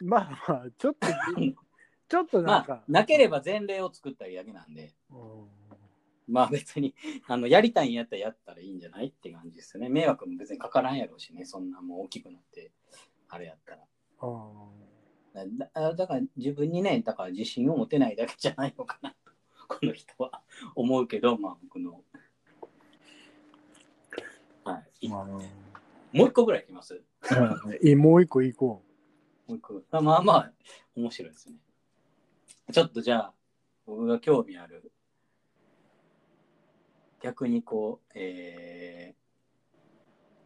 [0.00, 1.08] まあまあ、ちょっと、
[2.08, 5.48] ちょっとなんかまあ、、なければ前例を作ったりだけなんで、うん
[6.28, 6.94] まあ別に、
[7.28, 9.88] あの、やりたいんやったらやったらいいんじゃないって感じですよね。
[9.88, 12.72] 迷惑も別にかからんやろうしね、そんなもう大きくなって、
[13.28, 13.84] あれやったら。
[14.20, 19.32] あだだから自分にね、だから自信を持てないだけじゃないのかなと、
[19.68, 20.42] この人は
[20.74, 22.02] 思うけど、まあ僕の。
[24.64, 25.06] はい。
[25.06, 25.38] ーまあも
[26.24, 27.04] う一個ぐらいいきます？
[27.82, 28.82] いいもう一個行こ
[29.46, 29.82] もう一個。
[29.90, 30.52] あまあまあ、
[30.96, 31.56] 面白いですね。
[32.72, 33.34] ちょっとじゃあ、
[33.86, 34.90] 僕が興味ある、
[37.22, 39.14] 逆にこう、え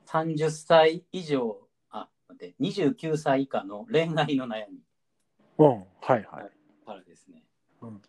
[0.06, 1.58] ー、30歳以上、
[1.90, 4.80] あ、待って、29歳以下の恋愛の悩み
[5.58, 5.64] う。
[5.64, 6.24] うん、はいはい。
[6.84, 7.42] からですね。
[7.82, 8.02] うん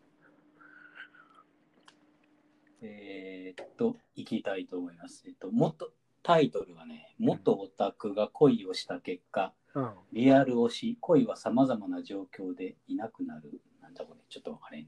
[2.84, 5.24] えーっと、いきたいと思います。
[5.28, 5.92] えっと、元、
[6.24, 9.92] タイトルがね、元オタクが恋をした結果、うん。
[10.14, 13.62] リアル推し、恋は様々な状況でいなくなる。
[13.92, 14.88] んだ、ちょっとあれな。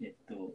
[0.00, 0.54] えっと、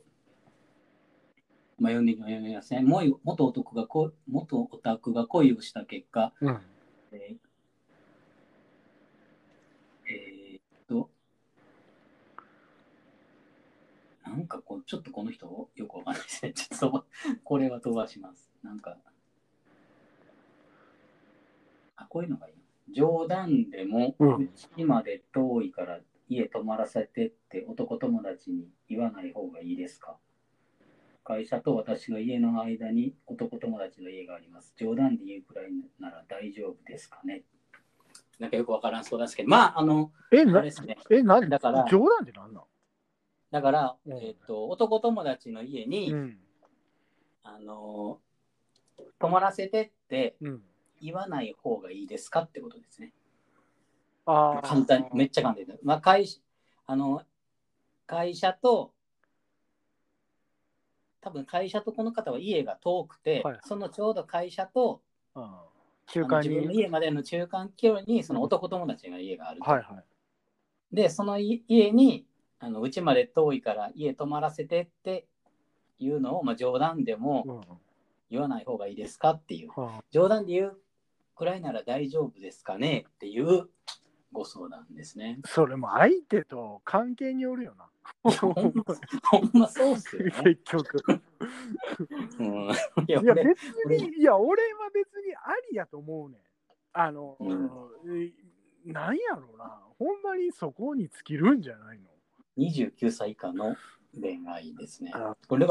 [1.81, 2.89] まあ、読み読みません、ね。
[2.89, 6.59] も元男がこ元オタクが恋をした結果、うん、
[7.11, 7.35] えー、
[10.07, 11.09] えー、っと、
[14.23, 16.53] なんかこう、ちょっとこの人よくわかんないですね。
[16.55, 17.05] ちょっと
[17.43, 18.51] これは飛ばします。
[18.61, 18.97] なんか、
[21.95, 22.93] あ、こういうのがいい。
[22.93, 25.99] 冗談でも、うちまで遠いから
[26.33, 30.17] 家泊まらせてって男友達に言わない方がいいですか？
[31.25, 34.73] 会社と私の家の間に男友達の家があります。
[34.77, 37.43] 冗談で言うくらいなら大丈夫ですかね？
[38.39, 40.71] なんかよくわからんそうなんですけど、まあ、あの、え、なね。
[41.09, 42.63] え、なんだから冗談ってなんなん？
[43.51, 46.37] だから、うんえっと、男友達の家に、うん。
[47.43, 48.19] あの、
[49.19, 50.61] 泊まらせてってうん。
[51.01, 53.11] 言わない方がいいですかってことですね。
[54.31, 54.61] ああ。
[54.61, 55.73] 簡単に、めっちゃ簡単に。
[55.83, 56.39] まあ、会社、
[56.85, 57.23] あの、
[58.07, 58.93] 会社と、
[61.21, 65.01] 多分会社とこの方は家が遠くて、はいそのちょうど会社と
[65.35, 65.51] うん
[66.07, 66.49] 中間に。
[66.49, 69.69] 自分の家までの中間距離にその男友達が家があると。
[69.69, 70.01] はいは
[70.91, 70.95] い。
[70.95, 72.25] で、そのい家に
[72.59, 75.27] あの、うちまで遠いから家泊まらせてって
[75.99, 77.77] いうのを、まあ、冗談でもうん。
[78.31, 79.69] 言わない方がいいですかっていう。
[79.75, 80.77] は冗談で言う
[81.35, 83.67] くらいなら大丈夫ですかねっていう
[84.31, 85.39] ご相談ですね。
[85.43, 87.89] あ、それも相手と関係によるよな。
[88.23, 90.31] ほんまそうっすよね。
[90.43, 91.21] 結局。
[92.39, 92.71] うん、
[93.07, 96.41] いや、別に、いや、俺は別にありやと思うねん。
[96.93, 97.69] あの、うん
[98.23, 98.31] え
[98.83, 99.79] なんやろうな。
[99.99, 102.09] ほんまにそこに尽きるんじゃないの
[102.57, 103.75] ？29歳以下の
[104.19, 105.11] 恋愛ですね。
[105.13, 105.67] あこれ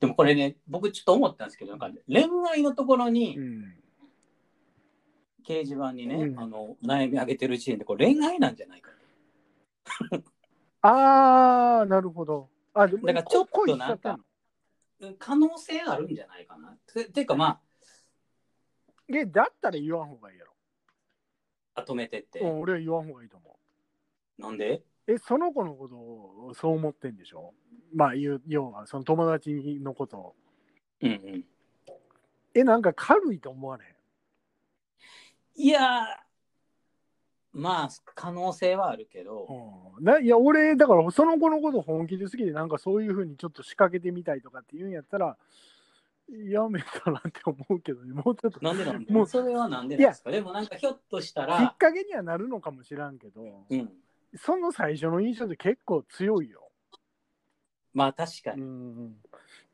[0.00, 3.81] でもこれね、僕ちょっと思ったんですけど、なんか恋愛のところにうん。
[5.46, 8.90] 掲示板にね、うんあの悩み上げてる時点でこれ恋愛なんじゃないか
[10.82, 12.48] ああ、なるほど。
[12.74, 14.18] あ、でも、だからちょっとなんか。
[15.18, 16.76] 可能性あるんじゃないかな。
[16.92, 17.60] てていうかまあ、
[19.08, 20.44] え、だったら言わんほうがいいや
[21.74, 22.40] あ止めてって。
[22.40, 23.58] 俺は言わんほうがいいと思
[24.38, 24.82] なんで？
[25.08, 25.12] う。
[25.12, 27.52] え、その子のことをそう思ってんでしょ？
[27.94, 30.36] まあ、要は、その友達のことを。
[31.00, 31.44] うんうん。
[32.54, 33.91] え、なんか軽いと思われへん？
[35.54, 36.04] いやー、
[37.52, 39.46] まあ、可能性はあるけど、
[39.98, 45.36] うん、ないや俺だからその子のこと本気で好きでなんかそういうふうにちょっと仕掛けてみたいとかって言うんやったら
[46.48, 48.14] やめたらって思うけどね。
[48.14, 48.60] もうちょっと。
[48.62, 49.12] なんでなんで？
[49.12, 50.30] もうそれはなんでなんですか？
[50.30, 53.90] でもなんかひょっとしたきっら、かけにはなるのかもしらんけど、うん、
[54.36, 56.70] その最初の印象って結構強いよ、
[57.92, 58.62] まあ確かうに。
[58.62, 59.16] ん、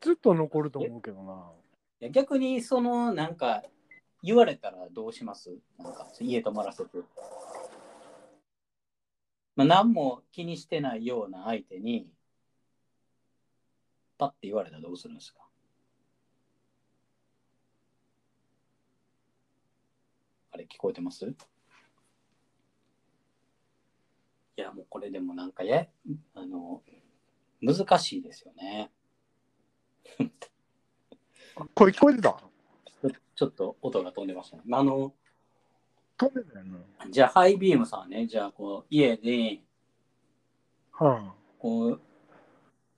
[0.01, 1.51] ずっと残ると思うけどな。
[2.01, 3.63] いや逆にそのなんか
[4.21, 5.57] 言われたらどうします？
[5.77, 6.97] なんか家泊まらせて。
[9.55, 12.09] まあ、何も気にしてないような相手に
[14.17, 15.41] パッて言われたらどうするんですか？
[20.51, 21.25] あれ聞こえてます？
[21.25, 21.35] い
[24.61, 25.87] やもうこれでもなんかや
[26.33, 26.81] あの
[27.61, 28.91] 難しいですよね。
[31.75, 32.48] 声聞こえてた？
[33.39, 34.63] ちょっと音が飛んでましたね。
[34.69, 35.13] あの
[36.17, 36.71] 飛んでたよね
[37.09, 39.61] じゃあハイビームさんね、じゃあこう家で
[40.91, 42.01] はこう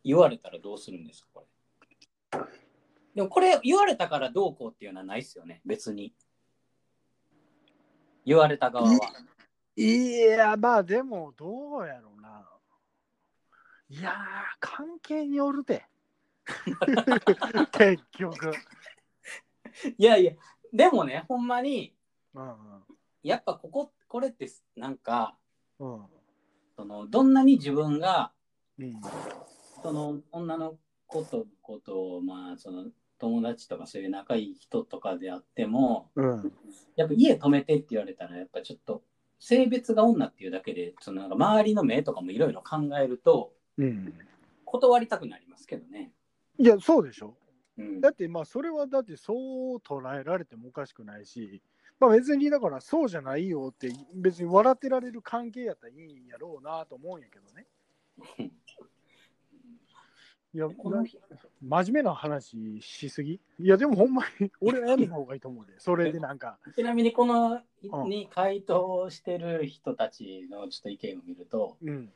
[0.03, 1.45] 言われたらどうするんですかこ
[2.33, 2.39] れ。
[3.13, 6.11] でもこれ言われたからどうこうっていうのはないですよね、別に。
[8.25, 8.97] 言われた側は。
[9.75, 12.43] いやまあでもどうやろうな
[13.89, 14.13] いやー
[14.59, 15.85] 関係によるて
[17.71, 18.53] 結局
[19.97, 20.33] いやいや、
[20.73, 21.95] でもね、ほんまに、
[22.33, 22.55] うん
[23.23, 25.37] やっぱここ、これってなんか、
[25.79, 26.05] うん。
[26.75, 28.31] そのどんなに自分が
[28.79, 29.01] うん。
[29.83, 32.85] その女の子とことを、まあ、その
[33.19, 36.53] 友達とかそういう仲いい人とかであっても、うん。
[36.95, 39.03] やっぱ家泊めてって言われたら、やっぱちょっと
[39.39, 44.13] 性別が女っていうだけで、そのなんか周りの目とかもいろいろ考えると、うん。
[44.65, 46.11] 断りたくなりますけどね。
[46.57, 47.27] いやそうでしょ。
[47.27, 47.40] うん
[48.01, 49.33] だってまあそれはだってそ
[49.75, 51.61] う捉えられてもおかしくないし、
[51.99, 57.67] まあ、別にだからそうじゃないよって別に笑ってられる関係やったらいいんやろうなと思うんやけどね。
[60.53, 61.07] いやこのな
[61.61, 63.39] 真面目な話しすぎ？
[63.57, 65.73] いやでもほんまに俺はやめた方がいいと思うで。
[65.79, 66.59] それでなんか。
[66.75, 72.13] ちなみにこのうんに回答してる人たちのちょっと意見を見ると、うん。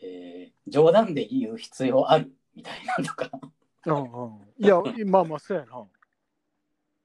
[0.00, 2.32] えー冗談で言う必要ある？
[2.54, 3.30] みたいなとか、
[3.86, 4.64] うんうん。
[4.64, 5.84] いやまあまあそうやな。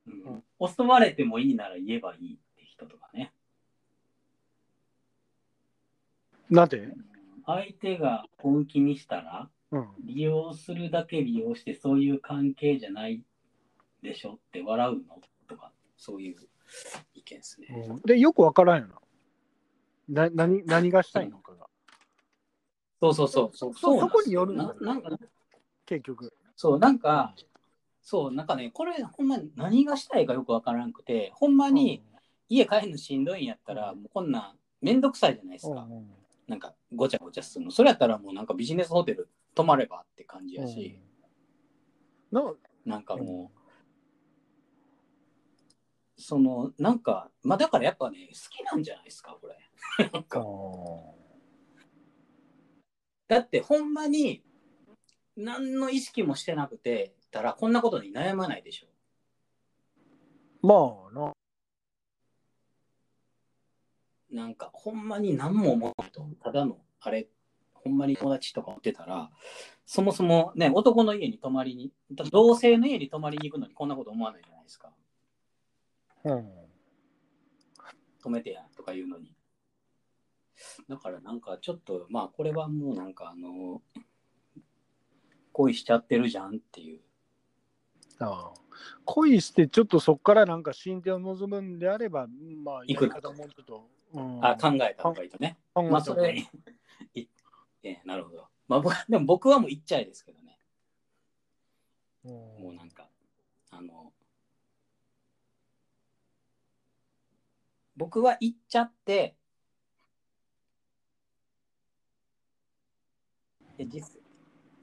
[0.08, 3.34] うん、襲われてもいいなら言えばいいって人とかね。
[6.50, 6.94] なんで？
[7.46, 9.88] 相手が本気にしたら、うん。
[10.04, 13.22] 利用するだけ利用してそういう関係じゃない
[14.02, 16.36] でしょって笑うのとか、そういう
[17.14, 17.68] 意見ですね。
[18.06, 18.88] でよくわからんよ
[20.10, 20.30] な。
[20.30, 21.68] な何何がしたいのかが。
[23.02, 23.52] そうそうそう。
[23.54, 25.10] そうそこによるんだななんか
[25.88, 26.34] 結局。
[26.56, 27.34] そうなんか、
[28.02, 32.02] そうなんかねこれほんまに何がしたいかよくわからんくてほんまに
[32.48, 35.88] 家帰るのしんどいんやったら、もうこんなんめんどくさいじゃないですか、
[36.48, 37.72] なんかごちゃごちゃするの。
[37.72, 41.00] それやったらもうなんかビジネスホテル泊まればって感じやし、
[42.32, 42.54] な
[42.86, 43.52] なんかも
[46.18, 49.58] う、そのなんかまあだからやっぱね好きなんじゃないですかこれ。
[50.12, 50.44] なんか。
[53.28, 54.42] だってほんまに
[55.38, 58.88] 何の意識もしてなくてたらこんなことに悩まないでしょ
[60.68, 60.76] ま
[61.10, 61.34] あな。
[64.32, 67.28] なんかほんまに何も思うとただのあれ
[67.74, 69.30] ほんまに友達とか持ってたら
[69.86, 71.92] そもそもね男の家に泊まりに
[72.32, 74.92] 同性の家に泊まりに行くのにこんなこと思わないじゃないですか
[76.26, 76.50] うん。
[78.24, 79.34] 止めてやとか言うのに
[80.90, 83.82] だからなんかちょっとまあこれはもうなんかあの
[85.58, 87.00] 恋しちゃってるじゃんっていう。
[88.20, 88.60] ああ。
[89.06, 92.28] 恋してちょっとそこからなんか進展を望むんであれば、
[92.64, 95.58] まあ、行くやり方もちょっと、うん、あ考えた方がいいとね。
[95.74, 96.48] まあそれい
[97.16, 97.28] い、い。
[97.84, 98.48] えなるほど。
[98.68, 100.60] まあ僕でも僕はもう行っちゃいですけどね。
[102.26, 102.32] うん。
[102.32, 103.10] もうなんか、
[103.72, 104.14] あの、
[107.96, 109.36] 僕は行っちゃって、
[113.80, 114.27] いや、実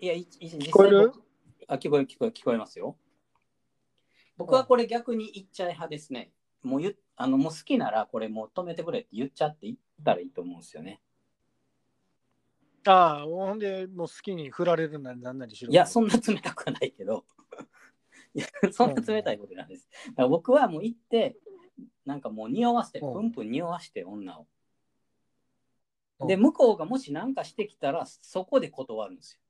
[0.00, 1.06] いや、いい実際聞こえる？
[1.08, 1.24] 僕
[1.68, 2.96] あ、聞こえる、聞こえる、聞こえますよ。
[4.36, 6.32] 僕はこれ逆に行っちゃい派ですね。
[6.62, 11.00] もう言っあのもう好きならこれもう止めてくれって言っちゃって行ったらいいと思うんですよね。
[12.86, 15.70] ああ、ほんで、もう好きに振られるなりなんなりしろ。
[15.70, 17.24] いや、そんな冷たくはないけど、
[18.34, 19.88] いやそんな冷たいことなんです。
[20.08, 21.36] だから僕はもう行って、
[22.04, 24.46] なんかもう匂わせて、うんプンプン匂わして、女を。
[26.18, 29.40] うんで、向こうがもし何かしてきたら、そこで断るんです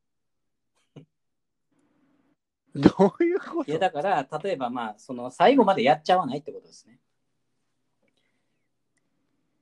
[2.76, 3.64] どういうこよ。
[3.66, 6.98] いや、とだから、例えばまあ、その最後までやっちゃわないってことですね。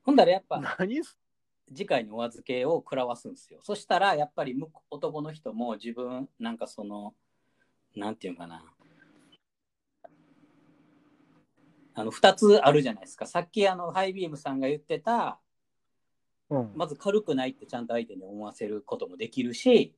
[0.02, 1.04] ほんだらやっぱ、何？
[1.04, 1.18] す
[1.68, 3.60] 次回にお預けを食らわすんですよ。
[3.62, 4.56] そしたら、やっぱり
[4.90, 7.14] 男の人も自分、なんかその、
[7.94, 8.64] なんていうのかな。
[11.94, 13.26] あの2つあるじゃないですか。
[13.26, 15.38] さっきあのハイビームさんが言ってた、
[16.48, 16.72] うん。
[16.74, 19.94] まず軽くないってちゃんと相手に思わせることもできるし、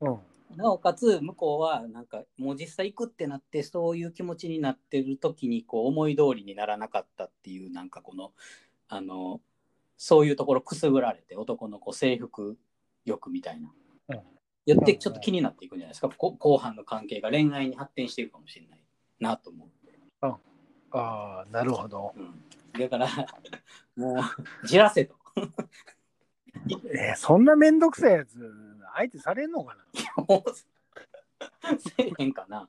[0.00, 0.18] うん。
[0.56, 8.32] なおかつ向こうはなんかもう実際行くってなってそういう気持ちになってる時にこう思い通りにならなかったっていうなんかこの
[8.88, 9.40] あの
[9.96, 12.56] そういうところくすぐられて男のこう征服
[13.04, 13.72] 欲みたいな、
[14.08, 14.20] うん。
[14.66, 18.80] 言ってちょっと気になっていくんじゃないですか、こ後半の関係が恋愛に発展していくかもしれない
[19.18, 19.68] なと思う、
[20.90, 22.14] ああ、なるほど。
[22.16, 22.42] うん、
[22.78, 23.08] だから
[23.96, 25.14] もうじらせと。
[26.92, 28.38] えーそんなめんどくさいやつ、
[28.98, 29.84] 相手されんのかな？
[31.78, 32.68] せえへんかな？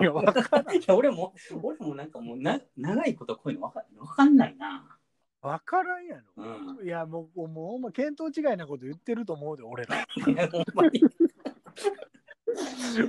[0.00, 4.98] いや、わかいや俺も俺もなんかもうな長いことこういうのわかわかんないな。
[5.40, 6.44] わからんやろ。
[6.44, 6.86] うん。
[6.86, 9.96] いや、もう、もう、ほんま見当違いなこと言ってると思うで、俺ら。
[10.00, 11.00] いやほんまに。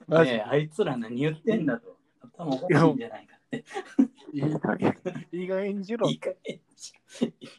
[0.46, 1.98] あいつら何言ってんだと。
[2.22, 3.39] 頭おかしいんじゃないか。
[3.52, 4.96] いい加減、
[5.32, 6.14] いい加減にしろい。
[6.14, 6.62] い加減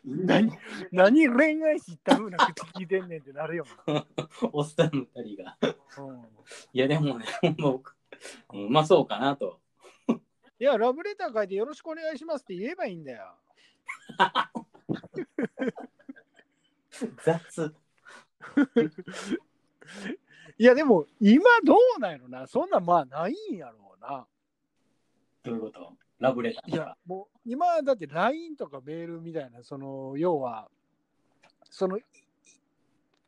[0.04, 0.52] 何
[0.92, 3.64] 何恋愛知ったふうな口聞いてんねんってなるよ。
[4.52, 5.56] おっさんの二人が。
[5.98, 6.22] うん
[6.72, 7.96] いやでもね、ほんま僕、
[8.52, 9.60] うん、まあそうかなと。
[10.58, 13.34] いや、ラブレター書いてよろしくお願いしますって言えばいいんだよ。
[17.24, 17.74] 雑。
[20.58, 22.46] いや、でも、今どうなんやろな。
[22.46, 24.26] そんなんまあないんやろうな。
[25.42, 25.92] どういうこと？
[26.18, 30.68] ラブレターいやもう今だって LINE とかメールみたいな、その、要は、
[31.70, 31.98] その、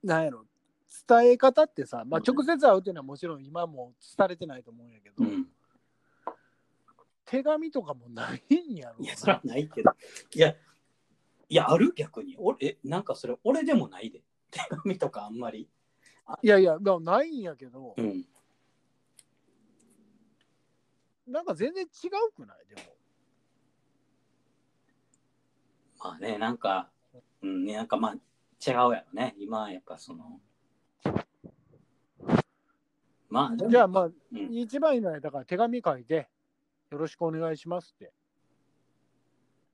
[0.05, 0.44] なんやろ、
[1.09, 5.46] 伝え方ってさ、まあ、直接会うっていうのはもちろん今も伝れてないと思うんやけど、うん。
[7.25, 9.90] 手紙とかもないんやろういや、それはないけど。
[10.35, 10.50] いや、
[11.48, 11.94] いや、ある？
[11.96, 12.37] 逆に。
[12.38, 14.23] 俺、えなんかそれ、俺でもないで。
[14.50, 15.67] 手紙とかあんまり。
[16.42, 18.27] いやいや、まあないんやけど、うん。
[21.33, 21.90] なんか全然違う
[22.35, 22.58] くない？
[22.68, 22.83] でも。
[26.04, 26.90] まあね、なんか、
[27.42, 29.35] うん、ね、なんかまあ、違うやろね。
[29.38, 30.40] 今はやっぱその。
[33.28, 34.14] まあ、じゃあまあ、うん
[34.52, 36.28] 一番いいのはだから手紙書いて、
[36.90, 38.12] よろしくお願いしますって、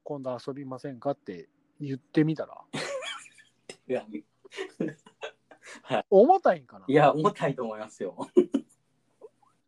[0.05, 1.49] 今度遊びませんかって
[1.81, 2.57] 言ってみたら、
[3.89, 4.07] いや、
[6.09, 6.85] 重たいんかな？
[6.87, 8.17] いや重たいと思いますよ。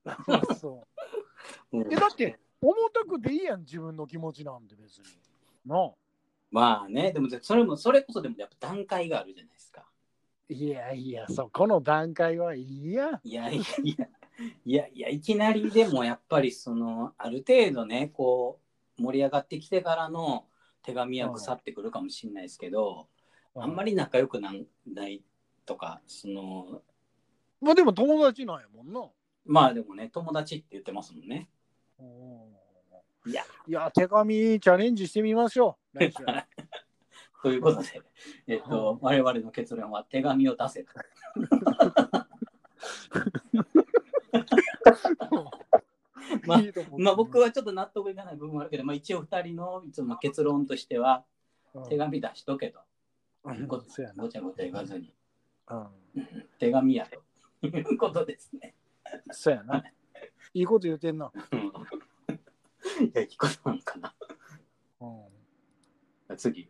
[0.57, 0.83] そううん
[1.73, 5.05] えだって、重たくていいやん、自分の気持ちなんて別に。
[6.51, 9.87] まあね、でもそれも、それこそでもやっぱ段階があるじゃないですか。
[10.49, 13.21] いやいや、そこの段階はいいや。
[13.23, 14.09] いやいやいや、
[14.65, 18.61] いやいや、いきなりでもやっぱりその、ある程度ね、こ
[18.99, 20.47] う、盛り上がってきてからの
[20.83, 23.09] 手紙は腐ってくるかもしれないですけど、
[23.55, 23.93] あんまり。
[23.93, 25.23] り仲良くなんない
[25.67, 26.83] とか、その、
[27.61, 29.09] まあでも友達なんやもんな。
[29.45, 31.49] まあでもね、友達って言ってますもんね。
[33.27, 35.99] いや、いや、手紙チャレンジしてみましょう。
[35.99, 36.25] 来週
[37.43, 38.03] ということで、
[38.47, 40.93] えっと、我々の結論は手紙を出せと。
[46.47, 46.63] まあ
[46.99, 51.25] まあ僕はちょっと納得いかない部分もあるけど、まあ、一応2人のいつも結論としては、
[51.89, 52.81] 手紙出しとけと。
[53.45, 55.15] うんごちゃごちゃ言わずに、
[55.69, 55.89] うん
[56.59, 58.75] 手紙やということですね。
[59.31, 59.83] そうやな。
[60.55, 61.33] いいこと言うてんな。
[61.53, 64.15] う んいや、いいことなのかな。
[65.01, 65.07] う
[66.33, 66.69] ん次。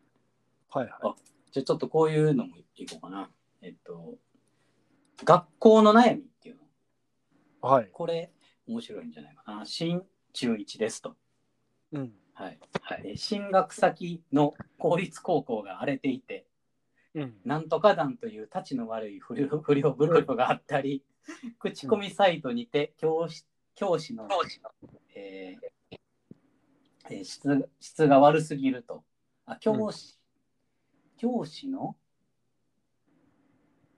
[0.71, 1.17] はいは
[1.51, 3.31] じゃあちょっとこういうのもいこうかな。
[3.61, 4.19] えっと、
[5.25, 6.63] 学校の悩みっていうの。
[6.63, 6.67] い。
[7.61, 7.91] はい。
[7.93, 8.33] これ、
[8.67, 9.67] 面白いんじゃないかな。
[9.67, 10.03] 新
[10.33, 11.17] 中1ですと。
[11.93, 12.13] うん。
[12.35, 12.59] はい。
[12.81, 16.47] はい、進学先の公立高校が荒れていて、
[17.15, 17.35] うん。
[17.45, 21.05] なんとか団というたちの悪い不良不良グループがあったり、
[21.59, 23.45] 口コミサイトにて教師
[23.81, 24.29] 教師の、
[25.15, 25.97] えー
[27.09, 29.03] えー質質が悪すぎると。
[29.47, 30.19] あ教師、
[31.17, 31.97] 教師の、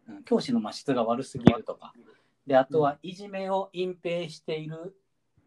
[0.08, 1.92] うん、教師のまあ質が悪すぎるとか。
[2.46, 4.96] で、あとはいじめを隠蔽している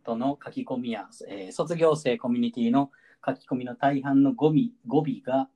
[0.03, 2.91] との書き込みや、えー卒業生コミュニティの
[3.25, 4.53] 書き込みの大半の語尾
[4.85, 5.47] 語尾が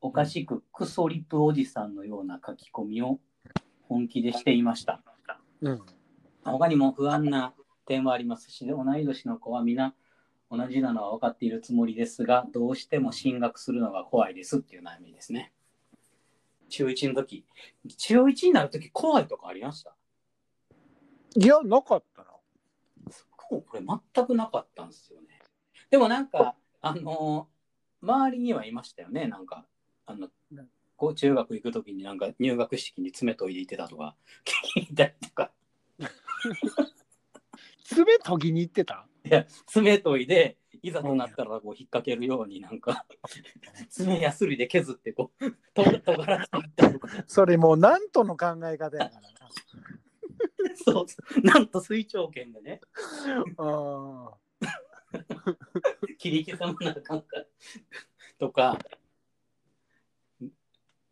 [0.00, 3.20] おかしくクソリップおじさんのような書き込みを
[3.82, 5.00] 本気でしていました。
[5.62, 5.82] うん。
[6.42, 7.54] 他にも不安な
[7.86, 9.94] 点はありますし、同い年の子は皆
[10.50, 15.52] 同じなのは分かっているつもりですが、どうしても進学するのが怖いですっていう悩みですね。
[16.68, 17.44] 中1の時、
[17.96, 19.94] 中1になる時怖いとかありました？
[21.36, 22.28] いや、なかったな。
[23.36, 25.40] これ全くなかったんですよね。
[25.90, 27.48] でもなんか、あの
[28.02, 29.64] 周りにはいましたよね、なんか、
[30.06, 30.64] あのね、
[30.96, 34.16] こう中学行く時になんか入学式に爪研いでいってたとか
[34.74, 35.52] 聞いたりとか、
[37.88, 39.06] 爪研ぎに行ってた？
[39.24, 43.06] いや、爪研いで、いざとなったらこう引っ掛けるようになんか、
[43.90, 49.22] 爪やすりで削ってこう、と尖らせていったとか、それもうなんとの考え方やから
[50.74, 52.80] そうそう、なんと水長剣でね、
[53.56, 54.32] な。
[56.18, 57.46] 切り刻まなあかんから。
[58.38, 58.78] とか、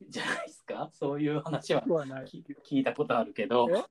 [0.06, 0.90] じゃないですか？
[0.92, 3.82] そういう話は聞いたことあるけど、え？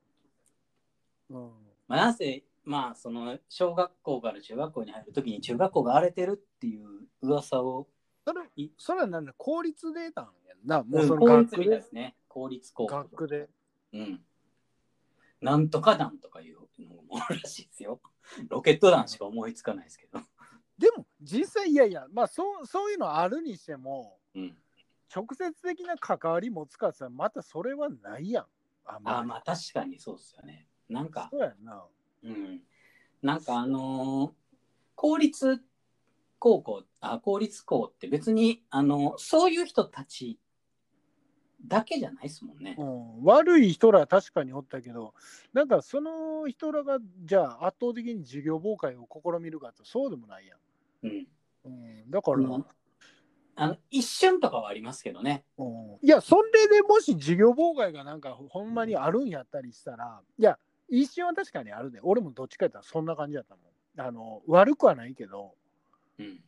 [1.29, 1.51] うん。
[1.87, 6.87] まあ、なぜ、まあ、その小学校から中学校に入るときに中学校が荒れてるっていう
[7.21, 7.87] 噂を、
[8.25, 10.83] それい、それはなんだ、公立でたんやんな。
[10.83, 11.57] もううんその学区で。
[11.57, 12.15] みたいですね。
[12.27, 12.95] 公立高校。
[12.95, 13.49] 学区で。
[13.93, 14.21] うん。
[15.41, 17.99] なんとか団とかいうのもあるらしいですよ。
[18.47, 20.19] ロケット団しか思いつかないですけど。
[20.77, 24.57] でも、実際、いやいや、まあそう、そういうのあるにしても、うん。
[25.13, 28.47] 直接的な関わり持つかってまたそれはないやん。
[28.85, 30.67] あんまりあまあ確かにそうですよね。
[30.89, 31.85] なんか、そうやんな。
[32.23, 32.61] うん。
[33.21, 34.31] なんかあのー
[34.95, 35.61] 公立
[36.39, 40.37] 高校、あ、公立校って別に、あのそういう人たち
[41.65, 42.75] だけじゃないですもんね。
[42.77, 45.13] うん、悪い人らは確かにおったけど、
[45.53, 49.07] なんかその人らがじゃあ圧倒的に授業崩壊を
[49.37, 50.59] 試みるかってそうでもないやん。
[51.03, 51.27] うん。
[51.65, 52.65] うん、だから、うん
[53.55, 55.45] あの一瞬とかはありますけどね。
[55.57, 60.57] うんいや、それでもし授業妨害がなんかほんまにあるんやったりしたら、いや、
[60.93, 64.07] 一瞬は確かにあるで、俺もどっちかやったらそんな感じやったもん。
[64.07, 65.55] あの悪くはないけど、
[66.19, 66.39] うん。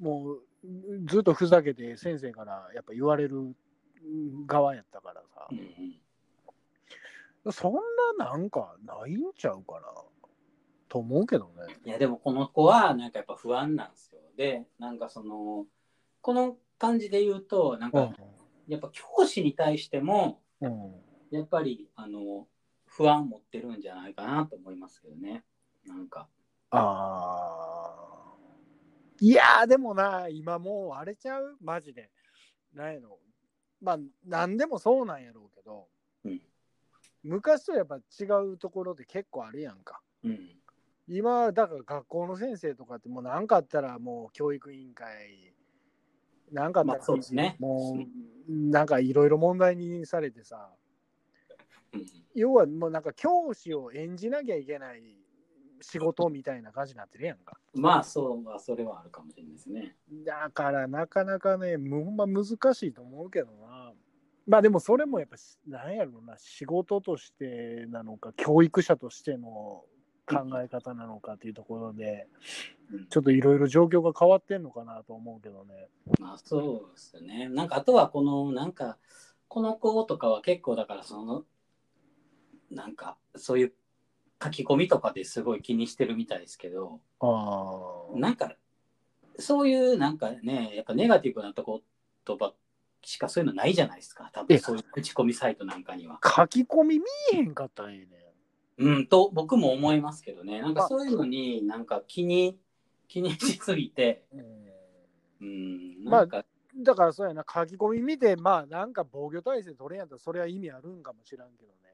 [0.00, 0.42] もう
[1.06, 3.56] ずっとふざけて先生からやっぱ言われる
[4.46, 7.72] 側やったからさう、んうんそん
[8.18, 9.80] ななんかないんちゃうかな
[10.88, 11.74] と思うけどね。
[11.84, 14.20] いやでもこの子はなんかやっぱ不安なんですよ。
[14.36, 15.66] でなんかその
[16.20, 18.10] この感じで言うとなんか
[18.68, 20.40] やっぱ教師に対しても
[21.30, 22.46] やっぱりあの
[22.98, 25.44] 不安持ってるんじゃないかなと思いますけどね。
[25.86, 26.28] なんか
[26.70, 28.34] ああ。
[29.20, 31.56] いやーでもな、今もう荒れちゃう？
[31.60, 32.10] マジで。
[32.74, 33.20] なんやろ。
[33.80, 35.86] まあ、なんでもそうなんやろうけど、
[36.24, 36.40] うん
[37.22, 40.00] 昔とやっぱ違うところで結構あるやんか。
[40.24, 40.50] うん
[41.06, 45.54] 今、だから学校の先生とかってもう何かあったらもう教育委員会、
[46.50, 47.56] 何かあったらまあそうですね。
[47.60, 47.96] も
[48.48, 50.87] うなんかいろいろ問題にされてさ、うん
[52.34, 55.02] 要はもうなんか教師を演じなきゃいけない
[55.80, 57.58] 仕事みたいな感じになってるやんか。
[57.74, 59.96] まあそうはそれはあるかもしれないですね。
[60.24, 63.92] だからなかなかね、むほんま難しいと思うけどな。
[64.46, 69.84] まあでもそれもやっぱし、なんやろうな、仕事としてなのか、教育者としての
[70.26, 72.26] 考え方なのかっていうところで、
[72.90, 75.88] うんちょっといろいろ状況が変わってんのかなと思うけどね。
[76.18, 77.46] まあそうですよね。
[77.50, 78.96] なんかあとはこのなんか
[79.46, 81.44] この子とかは結構だからその
[82.70, 83.72] なんかそういう
[84.42, 88.18] 書き込みとかですごい気にしてるみたいですけどああ。
[88.18, 88.54] なんか
[89.38, 91.82] そういうなんかねやっぱネガティブなとこ
[92.26, 92.52] 言葉
[93.02, 96.20] しかそういうのないじゃないですか多分えそういう口コミサイトなんかには。
[96.24, 98.06] 書き込み見えへんかったらええね
[98.78, 102.58] うんと僕も思いますけどねなんかそういうのになんか気に
[103.08, 104.58] 気にしすぎてん。
[105.40, 106.44] うんまあなんか、
[106.76, 111.87] だからそうやな、書き込み見て、まあなんか防御体制取れんやったら、それは意味あるんかもしらんけどね。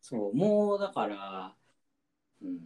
[0.00, 1.54] そうもうだから
[2.42, 2.60] うん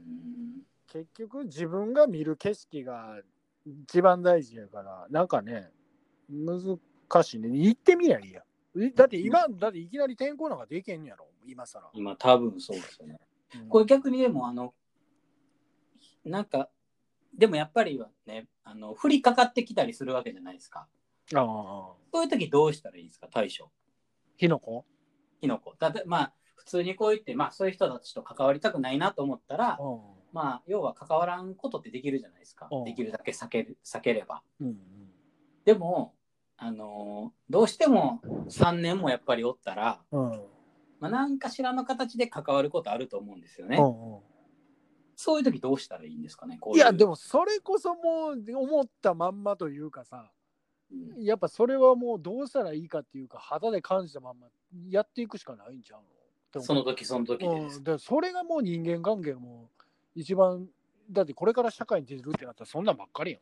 [0.87, 3.21] 結局自分が見る景色が
[3.67, 5.73] 一番大事やから、なんかね、
[6.31, 6.79] 難
[7.25, 7.49] しいね。
[7.49, 8.43] 行ってみりゃいいや。
[8.79, 11.91] えだって今、だっていきなり天候なんかできんやろ、今更。
[11.95, 13.19] 今多分そうですよね。
[13.57, 14.75] うんこれ逆にでもあの
[16.25, 16.69] なんか
[17.37, 20.87] でもやっぱりねあの降りかかってきたりするわけじゃないですか。
[21.35, 21.43] ああ、
[22.13, 23.29] そういう時どうしたらいいですか？
[23.29, 23.71] 対処
[24.37, 24.85] 火の粉？
[25.41, 25.75] キノコ。
[25.79, 26.33] だってまあ
[26.65, 30.01] 普通にこう言ってまあそういう人たちと関わりたくないなと思ったらう
[30.33, 32.85] まあ要は関わらんことってできるじゃないですかうん。
[32.85, 34.43] できるだけ避ける避ければ。
[34.61, 34.65] ん。
[34.65, 34.77] うん
[35.65, 36.15] でも
[36.57, 40.31] あのどうしても3年もやっぱりおったら、うん。
[40.31, 40.43] うん。
[41.01, 43.79] まあ、何かしらの形で関わることあると思うんですよね。
[43.79, 44.21] うんうん
[45.17, 50.31] そういう時どうしたらいいんですかねいや、でもそれこそもう思ったまんまというかさ、
[50.91, 54.49] うんやっぱそれはもうどうしたらいいかっていうか、肌で感じたまんま
[54.89, 56.07] やっていくしかないんちゃうの？
[56.61, 59.71] その時その時でうん、でそれがもう人間関係も
[60.15, 60.67] 一番、
[61.11, 63.41] だってこれから社会に出るってなったらそんなんばっかりやん。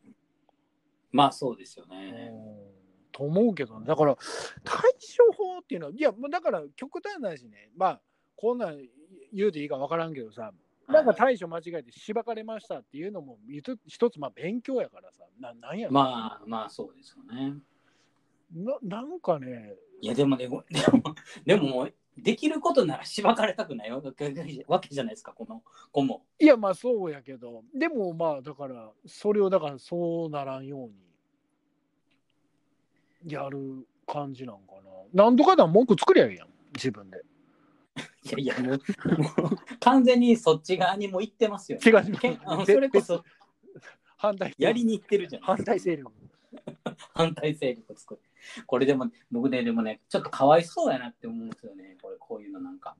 [1.11, 2.31] まあそうですよね。
[2.31, 2.73] うん。
[3.11, 4.17] と思うけどね、だから
[4.63, 8.01] 対処法っていうのは、いや、もうだから極端な話ね、まあ、
[8.35, 8.77] こんなん
[9.31, 10.51] 言うていいか分からんけどさ、
[10.87, 15.93] なんか対処間違えてしばかれましたっていうのも一つ一つまあ勉強やからさ、ななんやろ。
[15.93, 17.53] まあまあそうですよね。
[18.51, 24.31] ななんかね、いやでもね、ごでもでももうできることならしばかれたくないわけ
[24.89, 26.25] じゃないですか、この子も。
[26.39, 30.89] いやまあそうやけど、でもまあだから、それをだからそうならんよう
[33.25, 34.75] にやる感じなんか
[35.13, 35.25] な。
[35.25, 37.23] なんとかだ文句作りゃいいやん、自分で。
[38.25, 38.79] いやいやもう、
[39.79, 43.23] 完全にそっち側にも行ってますよ、違う違うそれこそ
[44.23, 45.41] 反対やりに行ってるじゃん。
[45.41, 46.11] 反対勢力。
[47.13, 48.21] 反対勢力作る。
[48.67, 52.95] これでも、僕ね、でもね、ちょっとかわいそうやなって思うんですよね、これ、こういうのなんか。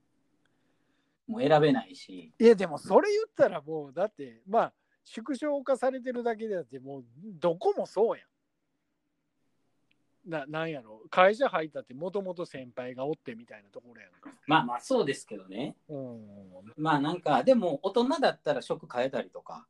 [1.26, 2.32] もう選べないし。
[2.38, 4.72] いやでもそれ言ったらもうだってまあ
[5.04, 7.04] 縮小化されてるだけであってもう
[7.40, 8.26] どこもそうやん。
[10.26, 14.30] ななんやろ会社入ったってもともと先輩がおってみたいなところやんか。
[14.46, 15.76] まあまあそうですけどね。
[15.88, 16.20] うん。
[16.78, 19.66] まあなんか、でも大人だったら職変えたりとか、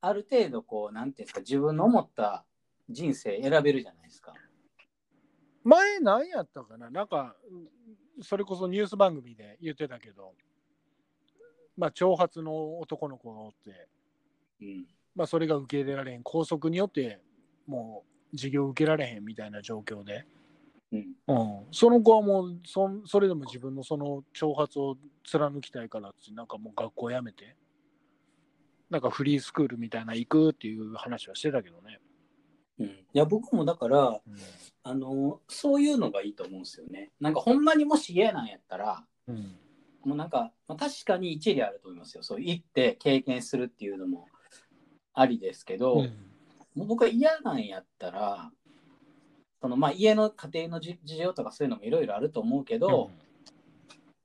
[0.00, 2.44] ある程度こう、なんていうんですか、自分の思った
[2.90, 4.34] 人生選べるじゃないですか。
[5.62, 6.90] 前何やったかな？
[6.90, 7.36] なんか
[8.22, 10.32] それこそニュース番組で言ってたけど
[11.76, 13.88] まあ長髪の男の子がおって
[14.60, 14.86] うん。
[15.14, 17.20] まあそれが受け入れられへん校則によって
[17.66, 20.24] もう授業受けられへんみたいな状況で。
[20.92, 21.06] うん。
[21.28, 27.54] うん、その子はもうそんそれでも自分のその挑発を貫きたいからってなんかもう学校辞めて
[28.88, 32.00] なんかフリースクールみたいな行くっていう話はしてたけどね、
[32.80, 32.86] うん。
[32.86, 34.20] いや、僕もだから、うん
[34.82, 37.10] あの、そういうのがいいと思うんですよね。
[37.20, 39.56] なんかほんまにもし嫌なんやったら、うん
[40.04, 42.22] もうなんか、まあ、確かに一理あると思いますよ。
[42.22, 44.28] そう行って経験するっていうのも
[45.12, 46.06] ありですけど、
[46.74, 48.50] もう僕は嫌なんやったら、
[49.60, 53.10] そのまあ家の家庭のじ事情とかそういうのもいろいろあると思うけど、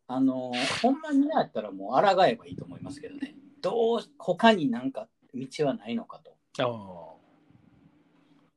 [0.07, 3.35] あのほんまに嫌やったらもう抗えばいいと思いますけどね。
[3.61, 6.37] どう他になんか道はないのかと。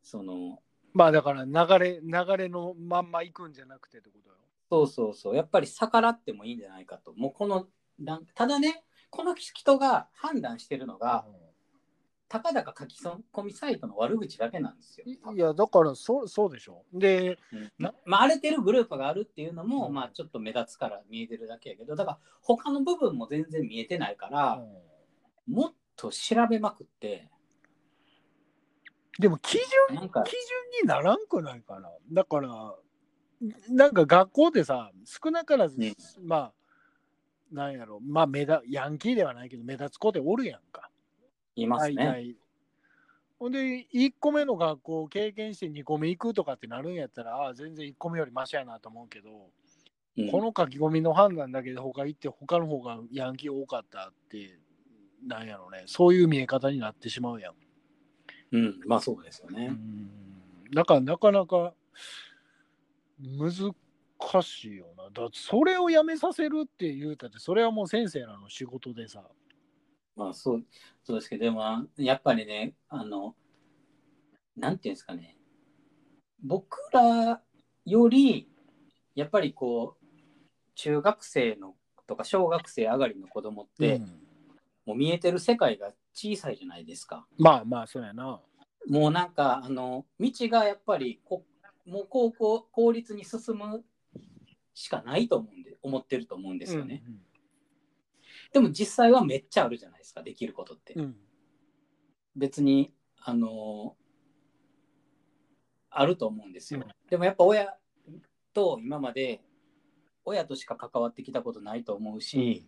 [0.09, 0.59] その
[0.95, 4.37] まあだから流れ流れのまんま行くんじゃなくてってことよ。
[4.71, 5.37] そうそうそう。
[5.37, 7.13] やっぱり逆らってもいいんじゃないかと。
[7.13, 7.67] もうこの
[8.35, 11.27] ただねこの人が判断してるのが
[12.29, 15.05] たかだか書き込みサイトの悪口だけなんですよ。
[15.07, 16.85] いいやだからそそうでしょ。
[16.93, 17.73] でうん。
[17.79, 19.95] なまあ、荒れてるグループがあるっていうのも、うん。
[19.95, 24.63] まあ、ちょっと目立つから見えてるだけやけどだから他の部分も全然見えてないから、
[25.47, 27.29] もっと調べまくって
[29.19, 30.09] でも基準基準
[30.83, 31.91] にならんくないかな？
[32.13, 32.75] だから
[33.69, 35.95] なんか学校でさ少なからず、ね。
[36.23, 36.53] まあ
[37.53, 40.91] なんやろまあ目立ヤンキーではないけど目立つ子でおるやんか。
[41.57, 42.35] いますね。
[43.39, 49.51] ほんで、1個目の学校を経験して2個目行くとかってなるんやったら、ああ、全然1個目よりマシやなと思うけど、
[50.17, 50.31] うん。
[50.31, 54.59] この書き込みの判断だけで他行って、他の方がヤンキー多かったって、
[55.25, 57.55] なんやろね、そういう見え方になってしまうやん。
[58.53, 59.67] うん、まあそうですよね。
[59.67, 60.11] うん
[60.75, 61.73] だからなかなか
[63.19, 63.53] 難
[64.43, 65.05] しいよな。
[65.11, 69.25] だそれをやめさせるって言うたって、それはもう先生らの仕事でさ。
[70.15, 70.65] まあそう、
[71.03, 73.35] そうですけど、でも、やっぱりね、あの、
[74.57, 75.37] なんていうんですかね、
[76.43, 77.41] 僕ら
[77.85, 78.49] より、
[79.15, 80.07] やっぱりこう、
[80.75, 81.75] 中学生の
[82.07, 84.23] とか小学生上がりの子供って、うん
[84.89, 87.27] もう見えてる世界が小さいじゃないですか。
[87.39, 88.41] まあまあ、そうやな。
[88.89, 91.45] もうなんか、あの、道がやっぱりこ、
[91.87, 93.85] もう高校、公立に進む
[94.75, 97.05] しかないと思うんで、思ってると思うんですよね。
[98.53, 100.95] でも実際はめっちゃあるじゃないですか、できることって。
[100.95, 101.01] うん。
[101.03, 101.17] うん
[102.37, 103.97] 別に、あの
[105.91, 106.81] あると思うんですよ。
[106.81, 107.75] うんでもやっぱ親
[108.55, 109.41] と今まで
[110.25, 112.67] 親としか関わってきたことないと思うし、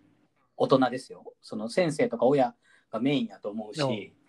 [0.57, 1.35] 大人ですよ。
[1.41, 2.55] その先生とか親
[2.91, 4.21] がメインやと思うし、うん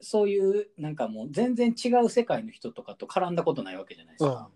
[0.00, 4.48] そういうなんかもう全然違う世界の人とかと絡んだことないわけじゃないですか。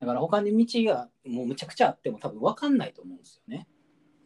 [0.00, 3.66] だから他に道がもうむちゃくちゃあっても多分分かんないと思うんですよね。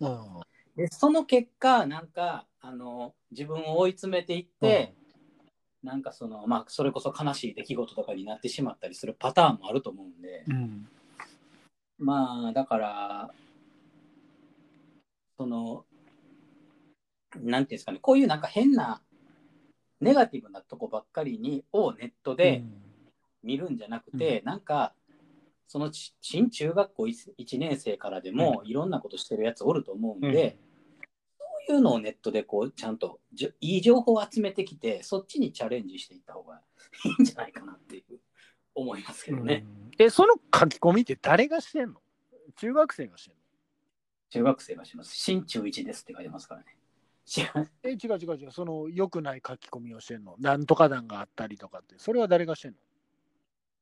[0.01, 0.41] うん。
[0.77, 4.95] でその結果なんかあの自分を追い詰めていって、
[5.83, 10.89] なんかそのまあそれこそ悲しい出来事とかになってしまったりするパターンもあると思うんで、うん。
[11.99, 13.31] まあだから
[15.37, 15.85] その
[17.37, 19.03] なんていうんですかねこういうなんか変な
[20.01, 22.65] ネガティブなとこばっかりにをネットで
[23.43, 24.95] 見るんじゃなくて、なんか
[25.69, 30.57] そのち新中学校 1, 年生からでもいろんなことしてるやつおると思うんで、
[31.69, 36.61] そういうのをネットでこうちゃんとじゅいい情報を集めてきてそっちにチャレンジしていった方が
[37.05, 38.19] いいんじゃないかなっていう
[38.75, 39.65] 思いますけどね、
[39.99, 42.01] え、その書き込みって誰がしてんの？
[42.57, 43.39] 中学生がしてんの？
[44.31, 45.15] 中学生がします。
[45.15, 46.67] 新中1ですって書いてますからね
[47.83, 48.51] え、違う違う違う。
[48.51, 50.35] その良くない書き込みをしてんの？
[50.39, 51.95] なんとか団があったりとかって。
[51.99, 52.77] それは誰がしてんの？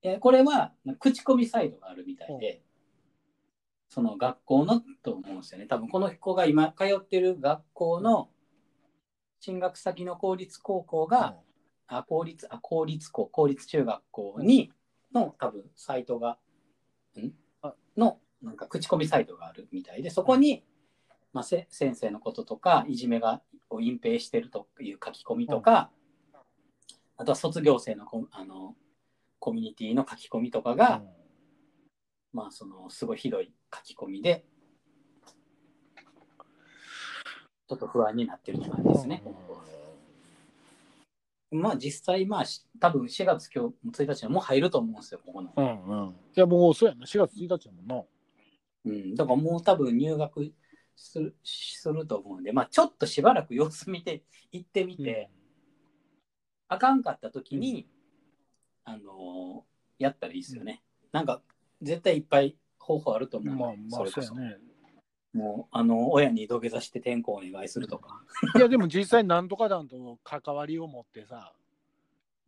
[0.02, 2.62] えこれは口コミサイトがあるみたいで、
[3.88, 5.66] その学校のと思うんですよね。
[5.66, 8.28] 多分この子が今通ってる学校の
[9.40, 11.36] 進学先の公立高校が、
[11.86, 14.70] あ公立あ公立校公立中学校に
[15.14, 16.38] の多分サイトが
[17.16, 17.32] ん？
[17.62, 17.74] あ。
[17.96, 20.64] のなんか口コミサイトがあるみたいでそこに、
[21.32, 25.90] まあ、せ先生のこととかいじめがを隠蔽してるという書き込みとか、
[27.16, 28.74] あとは卒業生のコあの
[29.38, 31.02] コミュニティの書き込みとかが、
[32.32, 34.44] まあそのすごいひどい書き込みで
[37.68, 39.22] ちょっと不安になってるって感じですね。
[41.50, 45.52] まあ実際まあし多分4月今日1日はもう入ると思うんですよここの。
[45.54, 46.08] うんうん。
[46.08, 47.04] いや、もうそうやな。
[47.04, 48.02] 4月1日やもんな。
[48.86, 50.52] うん、だからもう多分入学
[50.98, 55.30] するすると思うんで、まあちょっとしばらく様子見て 行ってみて、
[56.66, 57.88] あかんかった時に、
[58.84, 59.68] あのー
[59.98, 60.80] やったらいいですよね。
[61.10, 61.42] なんか
[61.82, 64.34] 絶対いっぱい方法あると思うまあまあ、それこそ。
[64.36, 64.58] ね。
[65.32, 68.22] もうあの親に土下座して転校お願いするとか。
[68.56, 71.52] いや、でも実際なんとか団と関わりを持ってさ、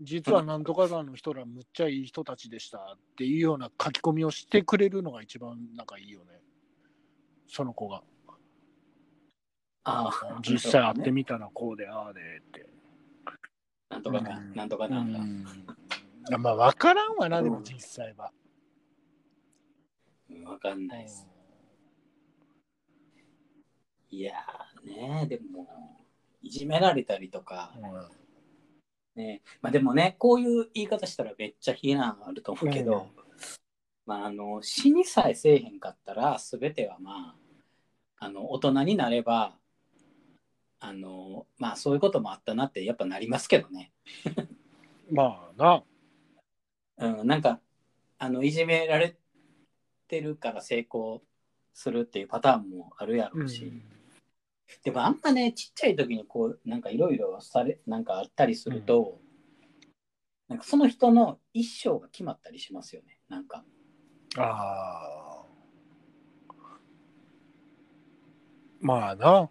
[0.00, 6.40] 実はなんとか団の人らむっちゃいい人たちでしたっていうような書き込みをしてくれるのが一番なんかいいよね。
[7.48, 8.02] その子が。
[9.90, 12.66] ああ、実際会ってみたらこうでああでって。
[13.88, 14.54] なんとかな、うん。
[14.54, 15.18] なんとかなんだ。
[15.18, 16.42] うん。
[16.42, 18.30] まあ分からんわな、でも実際は。
[18.32, 18.40] うん
[20.44, 21.26] わかんないです。
[24.10, 25.66] いやーねでも、
[26.42, 27.72] いじめられたりとか、
[29.14, 33.22] ね、まあでもね、こういう言い方したらめっちゃ非難あると思うけど、うん。
[34.06, 37.36] まああの、死にさえせえへんかったら、すべてはま
[38.18, 39.56] あ、あの、大人になれば、
[40.80, 43.92] あの、まあそういうこともあったなってやっぱなりますけどね。
[45.10, 45.84] まあな。
[46.98, 47.60] うん、なんか、
[48.18, 49.16] あの、いじめられ
[50.08, 51.22] てるから成功
[51.72, 53.72] するっていうパターンもあるやろうし、
[54.82, 59.20] でもあんまね、ちっちゃい時にこう、なんかいろいろされ、なんかあったりすると、
[60.48, 63.64] なんかその人の一生が決まったりしますよね、なんか。
[64.36, 65.44] ああ。
[68.80, 69.50] まあな。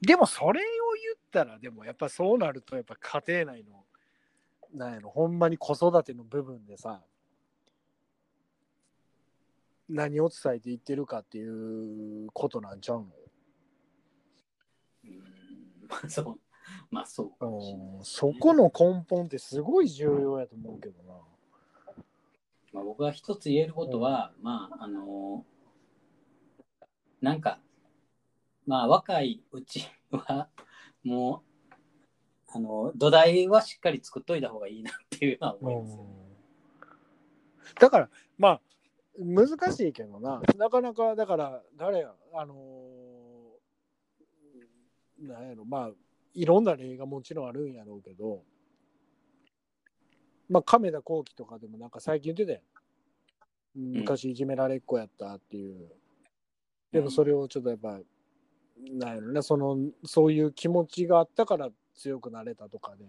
[0.00, 0.64] でもそれを
[1.02, 3.84] 言ったら、でもやっぱそうなると、やっぱ家庭内の、
[4.74, 7.02] なんやろ、ほんまに子育ての部分でさ、
[9.88, 13.06] 何を伝えていってるかっていうことなんちゃうの？
[15.04, 15.10] うん、
[15.88, 16.40] まあそう、
[16.90, 17.86] まあそうかもしれない。
[17.98, 21.14] うんそこの根本ってすごい重要やと思うけどな。
[22.72, 25.44] まあ、僕が一つ言えることは、まああの
[27.22, 27.60] なんか
[28.66, 30.48] まあ若いうちは
[31.04, 31.72] もう
[32.54, 35.96] あの土台はしっかり作っといた方がいいなっていうのは思います。
[35.96, 36.10] よね。
[37.80, 38.08] だから
[38.38, 38.60] まあ
[39.18, 40.40] 難しいけどな。
[40.56, 45.64] なかなかだから誰やあのーなんやろ。
[45.64, 45.90] まあ
[46.34, 48.42] いろんな例がもちろんあるんやろうけど。
[50.48, 52.62] まあ亀田光輝とかでもなんか最近言ってたやん。
[53.98, 55.90] 昔いじめられっ子やったっていう、
[56.92, 57.98] でもそれをちょっとやっぱ
[58.78, 63.04] なんやろねそのそういう気持ちがあったから強くなれたとかで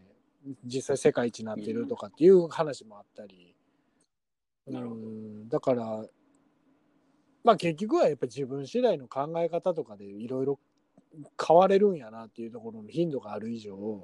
[0.66, 3.56] 実際世界一になってるとかっていう話もあったり、
[4.68, 6.06] うんだから
[7.44, 10.60] まあ結局はやっぱ自分次第の考え方とかでいろいろ
[11.42, 14.04] 変われるんやなっていうところの頻度がある以上、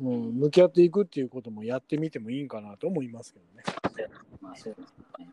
[0.00, 3.62] うん、向き合っていくっていうこともやってみてもいいんかなと思いますけどね。
[4.40, 5.28] まあそうですね。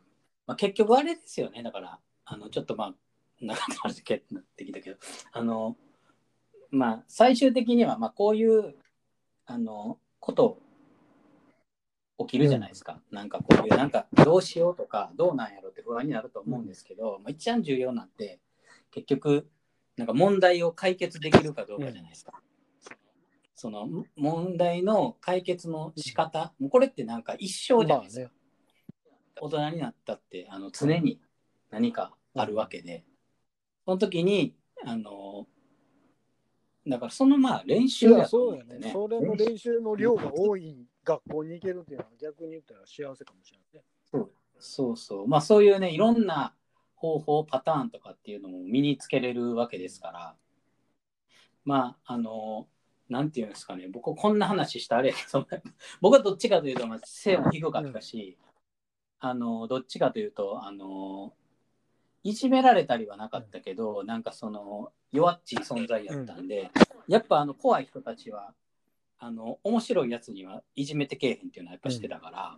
[0.46, 1.64] まあ、結局あれですよね。
[1.64, 2.96] だから、あのちょっとまあ、
[3.42, 3.70] 長く
[4.32, 4.98] なってきたけど、
[5.32, 5.76] あの、
[6.70, 8.76] まあ、最終的には、まあ、こういう、
[9.46, 10.60] あの、こと
[12.20, 13.02] 起きるじゃないですか。
[13.12, 18.40] なんかこういう、なんかどうしようとか、どうなんやろって不安になると思うんですけど、まあ、一番重要なんて、
[18.92, 19.50] 結局、
[19.98, 22.42] なんか問題を解決できるかどうかじゃないですか。
[23.56, 28.22] そのん問題の解決の仕方、もうこれってなんか一生じゃないですか。
[28.24, 28.42] まあね
[29.42, 31.20] 大人になったってあの常に
[31.72, 33.04] 何かあるわけで、
[33.92, 35.46] その時にあの
[36.88, 38.86] だからそのまあ練い習ややと思ってそうやね。
[38.86, 43.84] ねそれの練習の量が多い学校に行けるっていうのは逆に言ったら幸せかもしれないね。
[44.60, 44.98] そう。
[44.98, 46.54] そうまあそういうねいろんな
[46.96, 50.36] 方法パターンとかっていうのも身につけれるわけですから。
[51.66, 52.68] まああの
[53.10, 53.90] なんていうんですかね。
[53.90, 55.48] 僕こんな話したあれその
[56.00, 58.38] 僕はどっちかというと、まあ、背も低かったし、
[59.20, 61.34] あのどっちかというとあの
[62.24, 66.70] いじめられたりはなかったけど、なんかその弱っちい存在やったんで、
[67.08, 68.54] やっぱあの怖い人たちは
[69.20, 72.58] あの面白いやつにはいじめてけえへんっていうのはやっぱしてたから、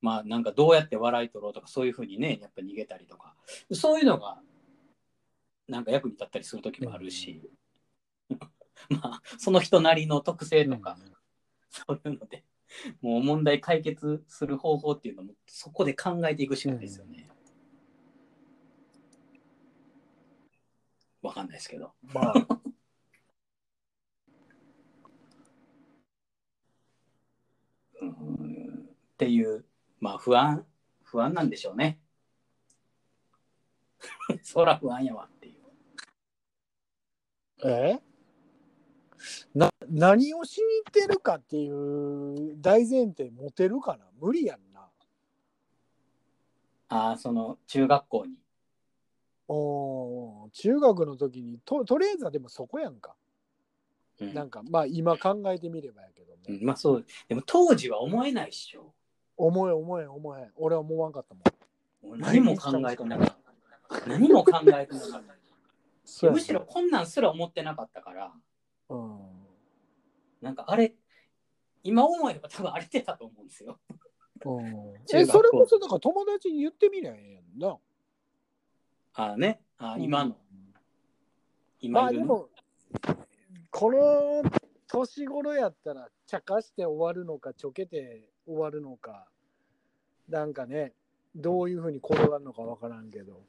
[0.00, 3.34] まあなんかどうやって笑い取ろうとかそういうふうにねやっぱ逃げたりとか
[3.72, 4.38] そういうのが
[5.68, 7.48] なんか役に立ったりする時もあるし、
[8.90, 10.96] まあその人なりの特性とか、
[11.70, 12.44] そういうので
[13.00, 17.28] もう問題解決する方法っていうのもそこで考えていくしかないですよね。
[21.24, 21.94] わかんないですけど。
[22.12, 22.34] まあ、
[28.02, 29.64] うんっていう
[30.00, 30.66] まあ不安
[31.02, 31.98] 不安なんでしょうね。
[34.42, 35.62] そら不安やわっていう。
[37.66, 38.02] え？
[39.54, 44.04] な何をしに行ってるかっていう大前提持てるかな？
[44.20, 44.90] 無理やんな。
[46.88, 48.43] ああその中学校に。
[49.48, 53.14] おー中学の時にととりあえずはでもそこやんか。
[54.20, 56.58] うんなんかまあ今考えてみればやけどね。
[56.60, 58.94] うんまあそうでも当時は思えないっしょ。
[59.36, 60.50] 思え思え思え。
[60.56, 62.20] 俺は思わんかったもん。
[62.20, 63.26] 何も考えてなかっ
[63.88, 64.06] た。
[64.06, 65.22] 何も考えてなかっ
[66.12, 66.30] た。
[66.30, 68.32] むしろこんなんすら思ってなかったから、
[68.90, 69.18] うん。
[70.40, 70.94] なんかあれ、
[71.82, 73.78] 今思えば多分あれてたと思うんですよ。
[74.44, 74.66] うん、
[75.14, 77.78] えそれこそだから友達に言ってみりゃええやんな。
[79.14, 80.36] ああね、ああ今の、ま
[81.80, 82.48] 今いるの
[83.04, 83.24] あでも
[83.70, 84.42] この
[84.88, 89.26] 年頃やったら茶化して終わるのかちょけて終わるのか
[90.28, 90.92] なんかね
[91.34, 93.42] どういうふうに転がるのかわからんけど。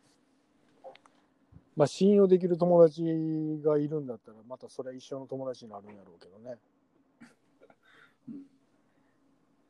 [1.76, 3.03] まあ信用できる友達
[3.63, 6.57] がいるんだったらまたそれは一生の友達になるんやろうけどね。
[8.30, 8.43] うん。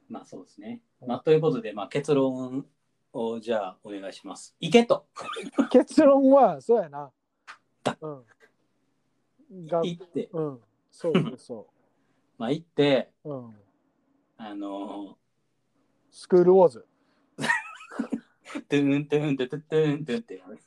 [0.07, 0.81] まあそうですね。
[1.05, 2.67] まあということで、まあ結論
[3.15, 4.55] をじゃあお願いします。
[4.59, 5.05] いけと
[5.71, 7.11] 結論はそうやな。
[7.83, 9.65] だうん。
[9.67, 10.59] が言って、うん。
[10.91, 11.67] そうそうそ
[12.37, 13.29] まあ言って、う。
[13.29, 13.55] うん。
[14.37, 15.17] あの
[16.11, 16.85] スクールウォーズ。
[17.37, 20.59] ー、トゥントゥントゥトゥトゥントゥンってやる。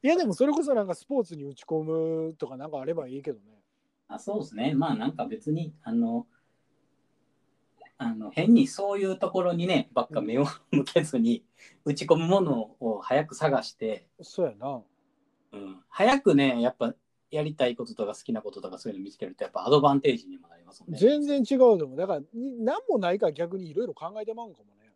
[0.00, 3.62] いやでもそれこそなんかスポーツに打ち込むとかなんかあればいいけどね。
[4.06, 4.74] あそうですね。
[4.74, 6.26] まあなんか別に、あの、
[7.98, 11.44] あの変にそういうところにね、ばっか目を向けずに、
[11.84, 14.82] 打ち込むものを早く探して、そうやな。
[15.52, 16.94] うん、早くね、やっぱ
[17.30, 20.98] やりたいこととか好きなこととかそういうの見つけると、やっぱアドバンテージにもなりますもんね。
[20.98, 21.96] 全然違うと思う。
[21.96, 24.92] だから、に何もないから逆にいろいろ考えてまうんかもね。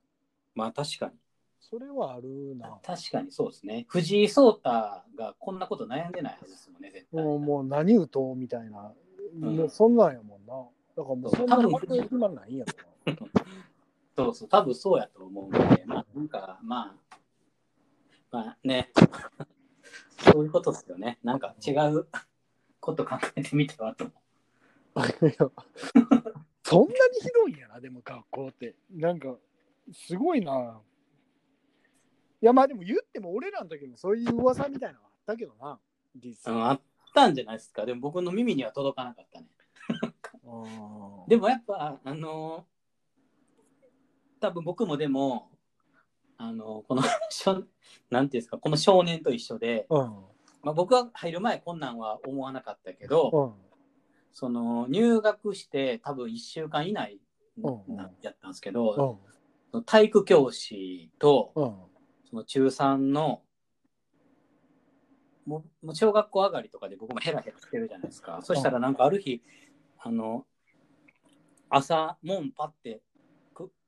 [0.55, 1.12] まあ確かに。
[1.61, 2.78] それはあるな。
[2.84, 3.86] 確かにそうですね。
[3.88, 7.24] 藤井聡太がこんなこと悩んでないはずですもんね、絶対。
[7.24, 8.92] もうもう何打とうみたいな、
[9.34, 10.55] うんもうそんなんやもんな。
[10.94, 12.72] だからもうそんな多分に決まらないんやろ
[14.16, 17.16] そうそう、多分そうやと思うので、まあ、なんか、まあ、
[18.30, 18.90] まあね、
[20.32, 21.18] そういうことですよね。
[21.22, 22.07] なんか違う
[22.80, 24.07] こと考えてみてはと
[26.62, 28.76] そんなにひどいんやな、でも学校って。
[28.90, 29.36] なんか、
[29.92, 30.80] すごいな。
[32.40, 35.78] いや、まあでも言っても俺らの時もそういう噂みたいなのあったけどな、
[36.16, 36.34] 実う。
[36.34, 36.55] 際。
[36.55, 37.84] うんあったんじゃないですか。
[37.84, 39.46] でも僕の耳には届かなかったね。
[40.46, 42.66] あでもやっぱ、あの
[44.43, 45.51] 多分僕もでも、
[46.36, 47.62] あのこのしょ、
[48.11, 50.01] なんていうんですか、この少年と一緒で、うん。
[50.62, 53.72] まあ、僕は入る前こんなんは思わなかったけど、うん。
[54.32, 57.20] その入学して多分1週間以内
[58.20, 59.20] やったんですけど、
[59.72, 59.84] うん。
[59.84, 61.76] 体育教師とうん。
[62.24, 63.43] その中3の
[65.45, 69.43] もうもう小学校上がりとかで僕もヘラヘラしてるじゃないですか、そしたらなんかある日
[69.99, 70.47] あの
[71.68, 73.11] 朝門パッてく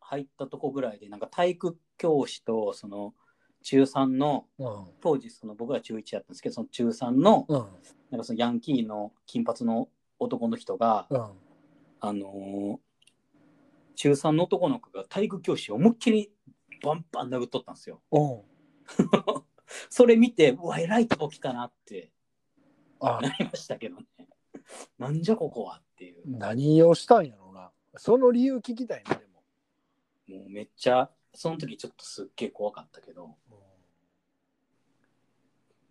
[0.05, 3.15] 入ったとこぐらいでなんか体育教師とその
[3.63, 4.87] 中3のうん。
[5.01, 7.59] 当時その僕ら中1やったんですけどその中3のうん。
[8.11, 9.89] なんかそのヤンキーの金髪の
[10.19, 11.21] 男の人が、うん。
[12.01, 12.79] あのー
[13.97, 16.33] 中3の男の子が体育教師を思いっきり
[16.83, 18.03] バンバン殴っとったんですよ。
[18.11, 18.41] うん。
[19.89, 22.11] それ見て、うわ、偉いとこ来たなって
[23.01, 24.07] あ、なりましたけどね。
[24.99, 26.23] なんじゃここはっていう。
[26.27, 27.71] 何をしたんやろうな。
[27.97, 29.34] その理由聞きたいな、でも。
[30.29, 33.37] もうめっちゃ、その時ちょっとすっげえ怖かったけど、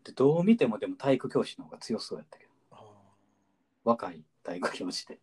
[0.03, 2.51] でどう見てもでも体育教師の方が強そうやったけど、
[3.83, 5.19] 若い体育教師で。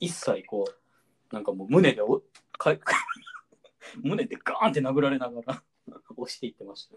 [0.00, 2.76] 一切こう、なんかもう胸でおか
[4.02, 5.62] 胸でガーンって殴られながら
[6.16, 6.96] 押していってました。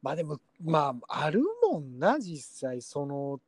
[0.00, 3.40] まあでも、まあ、あるもんな、実際、その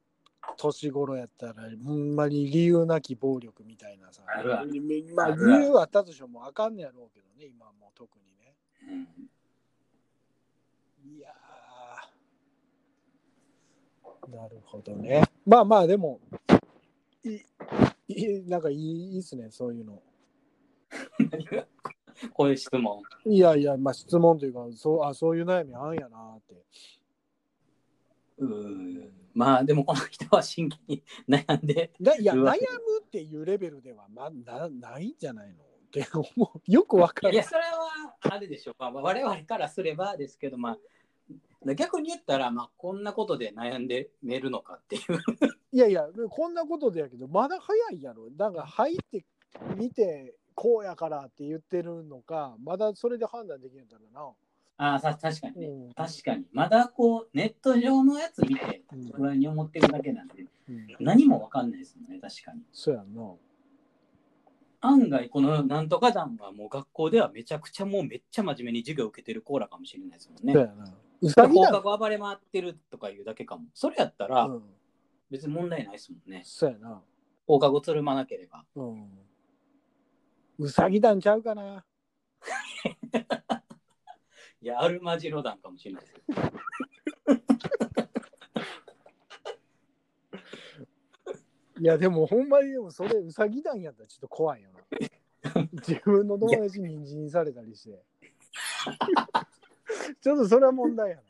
[0.56, 4.22] 年頃やったら、ほんまに理由なき暴力みたいなさ。
[4.26, 4.70] あるある
[5.14, 8.54] まあ、理あるあったとしてもあかんねやろうけどね、今もう特にね。
[8.88, 9.28] うん
[11.16, 15.22] いやーなるほどね。
[15.46, 16.18] まあまあ、でも、
[17.22, 17.40] い
[18.08, 20.02] いなんかいいいいっすね、そういうの。
[22.32, 23.02] こういう質問。
[23.26, 26.54] いやいや、まあ質問というか、そうあそういう悩みあんやなって。
[28.38, 32.54] うーんまあでもこの人は真剣に悩んで、だいや、悩む
[33.04, 35.64] っていうレベルでは、まあ、なないんじゃないの？
[35.86, 36.70] って思う。
[36.70, 37.44] よくわかるいや、。
[37.44, 38.90] それはあれでしょうか。
[38.90, 40.76] まあ我々からすればですけど、ま
[41.66, 45.02] あ、逆に言ったら、まあ、こんなことで悩んで寝るのかっていう。
[45.72, 48.28] いやいや、こんなことでやけど、まだ早いやろ。
[48.30, 49.24] だから入って
[49.76, 54.36] みて、こうやからって言ってるのか、まだそれで判断できるんだろ
[54.76, 55.60] ああ、さ確かに。
[55.60, 55.66] ね。
[55.66, 56.44] うん確かに。
[56.52, 62.62] まだこう、ネット上のやつ見て、うん不安に思ってるだけなんで、うん何もわかんないですもんね、確かに。
[62.72, 63.34] そうやんな。
[64.80, 70.62] 案外、このなんとか団はもう学校ではめちゃくちゃもうめっちゃ真面目に授業受けてるコーラかもしれないですもんねそう。
[70.62, 70.94] やな。
[71.22, 73.64] うさぎ放だ課後暴れ回ってるとかいうだけかも。
[73.72, 74.62] それやったらうん。
[75.30, 76.42] 別に問題ないですもんね。
[76.44, 77.02] そうやな。
[77.46, 78.64] 放課後つるまなければ。
[78.74, 79.08] うん。
[80.58, 81.84] うさぎ団ちゃうかな。
[84.64, 86.14] いや、アルマジロ団かもしれないです。
[91.80, 94.80] いや、でもほんまにでもそれうさぎ団やったらちょっと怖いよな。
[95.86, 98.02] 自分の友達に人参されたりして。
[100.22, 101.22] ちょっとそれは問題やな。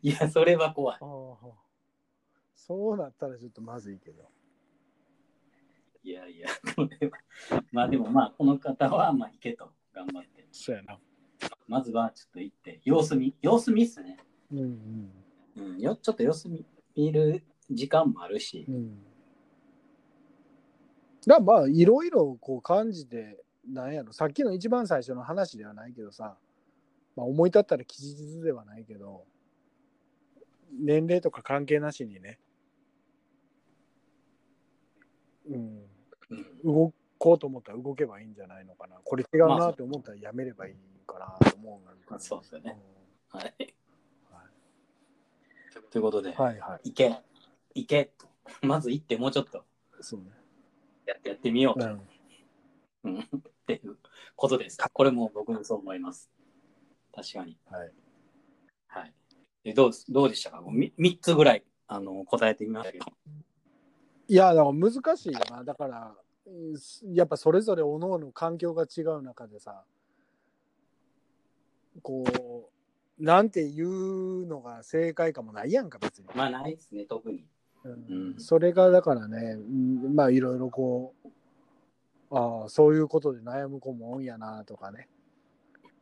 [0.00, 1.00] いや、それは怖い。
[2.54, 4.30] そうなったらちょっとまずいけど。
[6.04, 7.18] いやいや、これは
[7.72, 10.46] まあでもまあ、この方はまあ行けと頑張って。
[10.52, 11.00] そうやな。
[11.68, 14.18] まずはちょっと行って、様子見、様子見っすね。
[14.52, 15.10] うん
[15.56, 18.74] うん、よちょっと様子見見る時間もあるしうん。
[18.74, 18.78] う。
[18.78, 18.98] ん。
[21.26, 26.36] だまあいろいろこう感じて、なんやろ、さっきの一番最初の話ではないけどさ、
[27.16, 29.24] まあ、思い立ったら吉日ではないけど、
[30.78, 32.38] 年齢とか関係なしにね、
[35.48, 35.82] うん、
[36.30, 38.96] うん、動こうと思ったら動けばいいんじゃないのかな。
[39.02, 40.74] これ違うなって思ったらやめればいい
[41.06, 41.86] かなと思う
[42.20, 42.78] そうですよね。
[43.30, 43.54] はい。
[44.30, 44.42] は
[45.90, 46.90] ということで、うんはいはい。
[46.90, 47.16] 行け、
[47.74, 48.26] 行けと。
[48.62, 49.64] まず行って、もうちょっと
[50.00, 50.26] そうね。
[51.06, 52.00] やってやってみようと、うん。
[53.04, 53.24] うん、っ
[53.66, 53.96] ていう
[54.34, 54.78] ことです。
[54.92, 56.30] これも僕もそう思います。
[57.14, 57.58] 確かに。
[57.70, 57.92] はい。
[58.88, 59.14] はい。
[59.64, 63.06] でどうどうでしたか？3, 三つぐらいあの答えてみましたけど。
[64.28, 65.64] いや、だから難しいよな。
[65.64, 66.14] だから、
[66.46, 66.74] うん
[67.12, 69.84] やっぱそれぞれ各々環境が違う中でさ、
[72.02, 72.70] こ
[73.18, 76.26] う、なんて言うのが正解かもないやんか、別に。
[76.34, 77.44] まあないですね、特に。
[77.84, 81.28] うんうんそれがだからね、うんまあいろいろこう、
[82.30, 85.08] ああ、そういうことで悩む子も多いんやなとかね。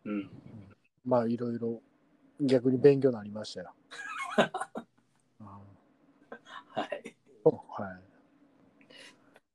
[0.05, 0.31] うん。
[1.05, 1.83] まあいろいろ
[2.41, 3.75] 逆に勉強になりましたよ。
[5.41, 7.17] うんはい。
[7.45, 8.03] はい。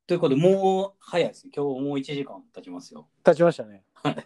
[0.06, 1.52] ということで、もう早いですね。
[1.56, 3.08] 今日もう1時間経ちますよ。
[3.26, 3.84] 立ちましたね。
[3.94, 4.26] はい、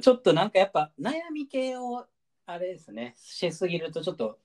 [0.00, 2.06] ちょっとなんかやっぱ悩み系を
[2.46, 4.38] あれですね、しすぎるとちょっと、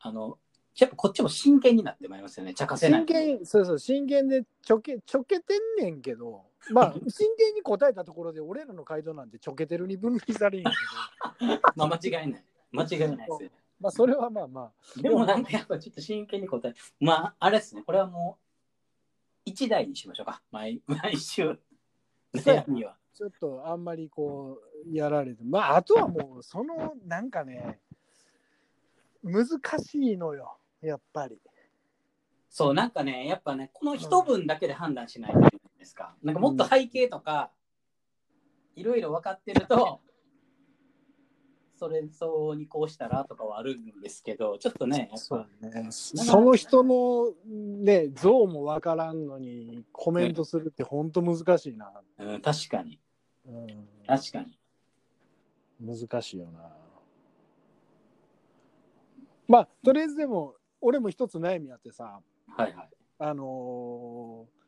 [0.00, 0.38] あの、
[0.76, 2.52] やっぱこっちも真剣になってまいりますよね。
[2.52, 3.00] 茶化せない。
[3.02, 10.70] 真剣、そうそう、真剣でちょけ、ちょけてんねんけど、まあ、 真剣に答えたところで、俺らの回答なんてちょけてるに分類されんや
[11.38, 12.44] けど、 まあ間違いない。
[12.72, 13.50] 間違いないですよ。
[13.80, 18.38] まあ、それはまあまあ、でもなんかやっぱちょっと真剣に答え、まああれですね、これはも
[19.46, 20.42] う1台にしましょうか。
[20.50, 21.56] 毎毎週。
[22.34, 22.96] 悩みは。
[23.14, 27.80] ちょっとあんまりこう、やられて、まあ、あとはもう、その、なんかね、
[29.22, 29.46] 難
[29.82, 31.40] しいのよ、やっぱり。
[32.50, 36.14] そう、なんかね、やっぱね、この一文だけで判断しないといけないんですか。
[36.22, 37.50] なんかもっと背景とか、
[38.76, 40.00] いろいろ分かってると、
[41.76, 45.88] それそうにこうしたらとかはあるんですけど、ちょっとね、やっそうぱ、ね。
[45.90, 51.92] その人のね、像もわからんのにコメントするって本当難しいな。
[52.18, 53.00] うん、確かに、
[53.46, 53.66] うん、
[54.06, 54.58] 確かに。
[55.80, 56.70] 難しいよな。
[59.46, 62.20] まあ、とりあえずでも、俺も一つ悩みあってさ、
[62.56, 62.88] はいはい。
[63.18, 64.64] あのー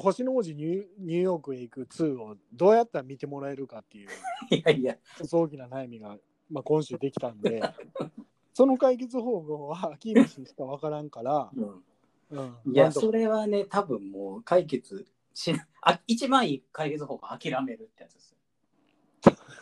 [0.00, 4.08] 星の王子ニューニューヨークへ行く2をどうやったら見てもらえるかっていう。
[4.54, 4.96] いやいや、
[5.30, 6.16] 大きな悩みが、
[6.48, 7.60] まあ、今週できたんで、
[8.54, 11.84] その解決方法は秋飯しかわからんから、うん、
[12.30, 18.36] うん、いや、それはね、多分もう解決しなあ一番いい解決法が諦めるってやつです。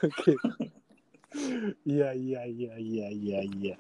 [1.85, 3.77] いやいやいやいやいやいや。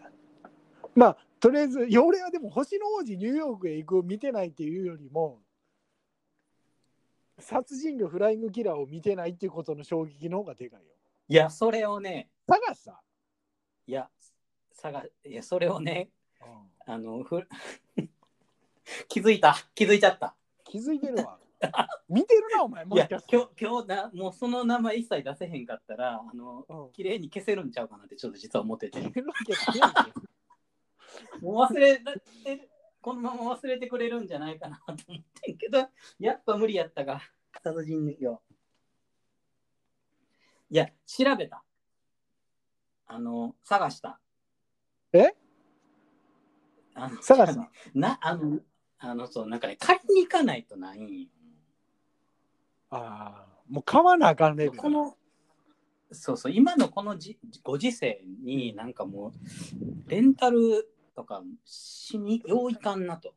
[0.94, 5.40] まあ、とりあえず、俺はでも星の王子ニューヨークへ行くを見てないっていうよりも、
[7.38, 10.86] 殺人魚フライングキラーを見てないっていうことの衝撃の方がでかいよ。
[11.28, 13.02] いや、それをね、探した、
[13.86, 14.08] いや、
[14.72, 16.10] 探いや、それをね、
[16.40, 17.46] うんあの、ふ
[19.08, 20.34] 気づいた、気づいちゃった。
[20.64, 21.38] 気づいてるわ。
[22.08, 22.84] 見てるな、お前。
[22.84, 26.92] もいやしかして今日今日なもうその名前一切出せへんかったらあのうん。
[26.92, 29.00] 綺麗に消せるんちゃうかなってちょっと実は思ってて。
[31.40, 32.68] もう忘れだって
[33.00, 35.88] このまま忘れてくれるんじゃないかなと思ってんけど
[36.18, 37.22] やっぱ無理やったか
[37.62, 38.42] 殺人よ。
[40.68, 41.64] いや調べた。
[43.06, 44.20] あの探した。
[45.12, 45.34] え？
[46.94, 47.70] あの探した？
[47.94, 48.60] なあの
[48.98, 51.30] あのそうなんかね買いに行かないとない
[52.90, 54.78] ああ、もう買わなあかんレベル。
[54.78, 55.16] この
[56.12, 63.34] そうそう今のこのじご時世になんかもうレンタルとかしによういかんなと。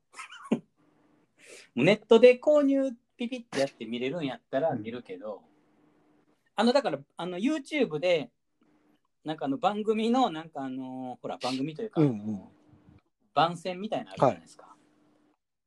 [1.74, 5.42] もうネットで購入ピピってやって見れるんやったら見るけど、
[6.56, 8.32] あのだからあの YouTube で
[9.24, 12.42] なんかあの番組のなんかあのほら番組というか、うんうん。
[13.34, 14.76] 番宣みたいなのあるじゃないですか、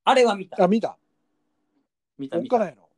[0.05, 0.63] あれは見た。
[0.63, 0.99] あ、見た。
[2.19, 2.57] お見た見た。
[2.57, 2.89] っかないの？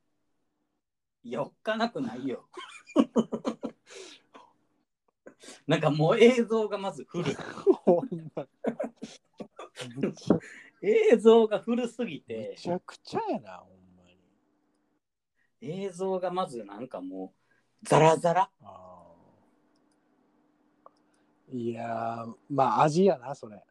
[1.25, 2.47] いや、おっかなくないよ。
[5.67, 7.35] なんかもう映像がまず古い。
[10.83, 14.19] 映像が古すぎめて、ちゃくちゃやな、ほんまに。
[15.63, 17.33] 映像がまずなんかも
[17.83, 18.51] うザラザラ。
[21.51, 23.65] いやー、まあ味やな、それ。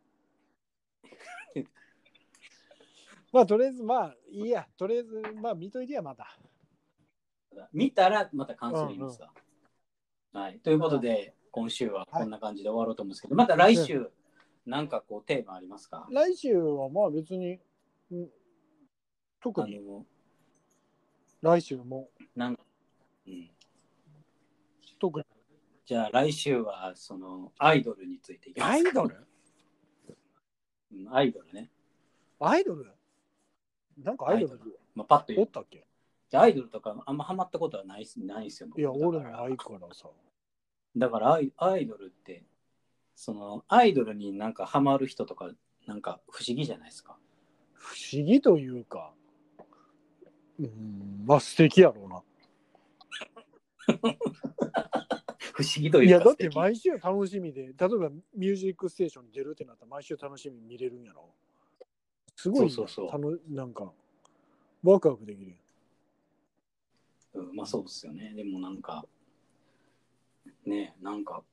[3.31, 6.35] まあとりあえずまあいいや、とりあえずまあ見といてや、また。
[7.73, 9.31] 見たらまた感想言いますわ。
[10.33, 10.59] はい。
[10.59, 14.09] ということで、今週はこんな感じで終わろうと思うんですけど、また来週、
[14.65, 16.07] なんかこうテーマありますか？
[16.11, 17.59] 来週はまあ別に、
[18.11, 18.29] うん。
[19.41, 20.05] 特あにの、
[21.41, 22.09] 来週も。
[22.35, 22.63] なんか、
[23.27, 23.49] うん。
[24.99, 25.25] 特に。
[25.85, 29.27] じゃあ来週はそのアイドルについていきますアイドル？
[30.93, 31.69] うんアイドルね。
[32.39, 32.85] アイドル？
[34.01, 34.59] なんかアイドル？
[34.95, 35.85] まあ、パッと言ったっけ？
[36.38, 38.69] アイドルとかあんまハマったことはないっすないんですよ。
[38.69, 40.09] 僕いや、俺もないからさ。
[40.95, 42.43] だからアイアイドルって、
[43.15, 45.51] そのアイドルになんかハマる人とか、
[45.86, 47.17] なんか不思議じゃないですか？
[47.73, 49.13] 不思議というか、
[50.59, 52.23] うん、まあ素敵やろうな。
[55.53, 57.88] 不思議といや、いうか素敵だって毎週楽しみで、例えば
[58.36, 61.29] ミュージックステーションに出るってなったら毎週楽しみに見れるんやろ。
[62.36, 63.91] すごいそうそうそうたのなんか、
[64.84, 65.55] ワクワクできる。
[67.34, 68.34] うんまあそうですよね。
[68.36, 69.05] でもなんか、
[70.65, 71.43] ねなんか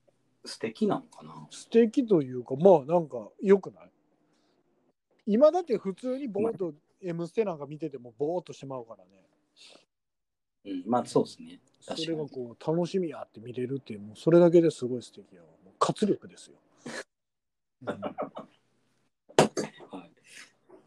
[0.44, 3.90] 素敵なのかな素敵というか、まあなんか良くない？
[5.26, 9.10] 今だって普通にぼーっと「M ステ」なんか見ててもぼーっとしてまうからね。
[10.64, 11.60] うん、まあそうですね。
[11.80, 12.18] そ確かに。
[12.18, 15.46] れがこう楽しみやって見れるっていう、もうそれだけですごい素敵やわ。
[15.64, 16.56] もう活力ですよ。
[17.82, 17.96] うんは
[20.06, 20.10] い、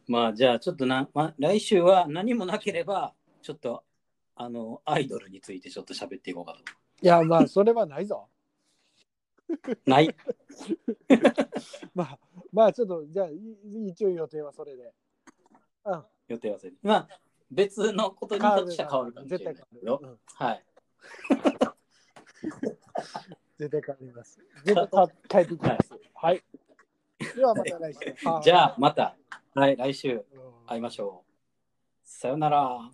[0.08, 3.84] まあじゃあちょっとな、まあ、来週は何もなければ、ちょっと
[4.36, 6.60] あのアイドルについてちょっと喋っていこうかと。
[7.02, 8.28] いや、まあそれはないぞ。
[9.86, 10.16] ない。
[11.94, 12.20] まあ、
[12.52, 14.92] まあちょっと、じゃあい一応予定はそれで。
[15.86, 16.04] うん。
[16.28, 17.08] 予定はせずまあ
[17.52, 20.66] 別のことにとっては変わるかもしれない絶対変けどはい。
[23.60, 24.40] 絶対変わります。
[24.64, 25.94] 絶対か帰ってきます。
[26.16, 26.44] はい。
[27.36, 28.00] ではまた来週。
[28.44, 29.16] じゃあまた、
[29.54, 30.24] はい、来週うん
[30.66, 31.32] 会いましょう。
[32.04, 32.90] さよなら。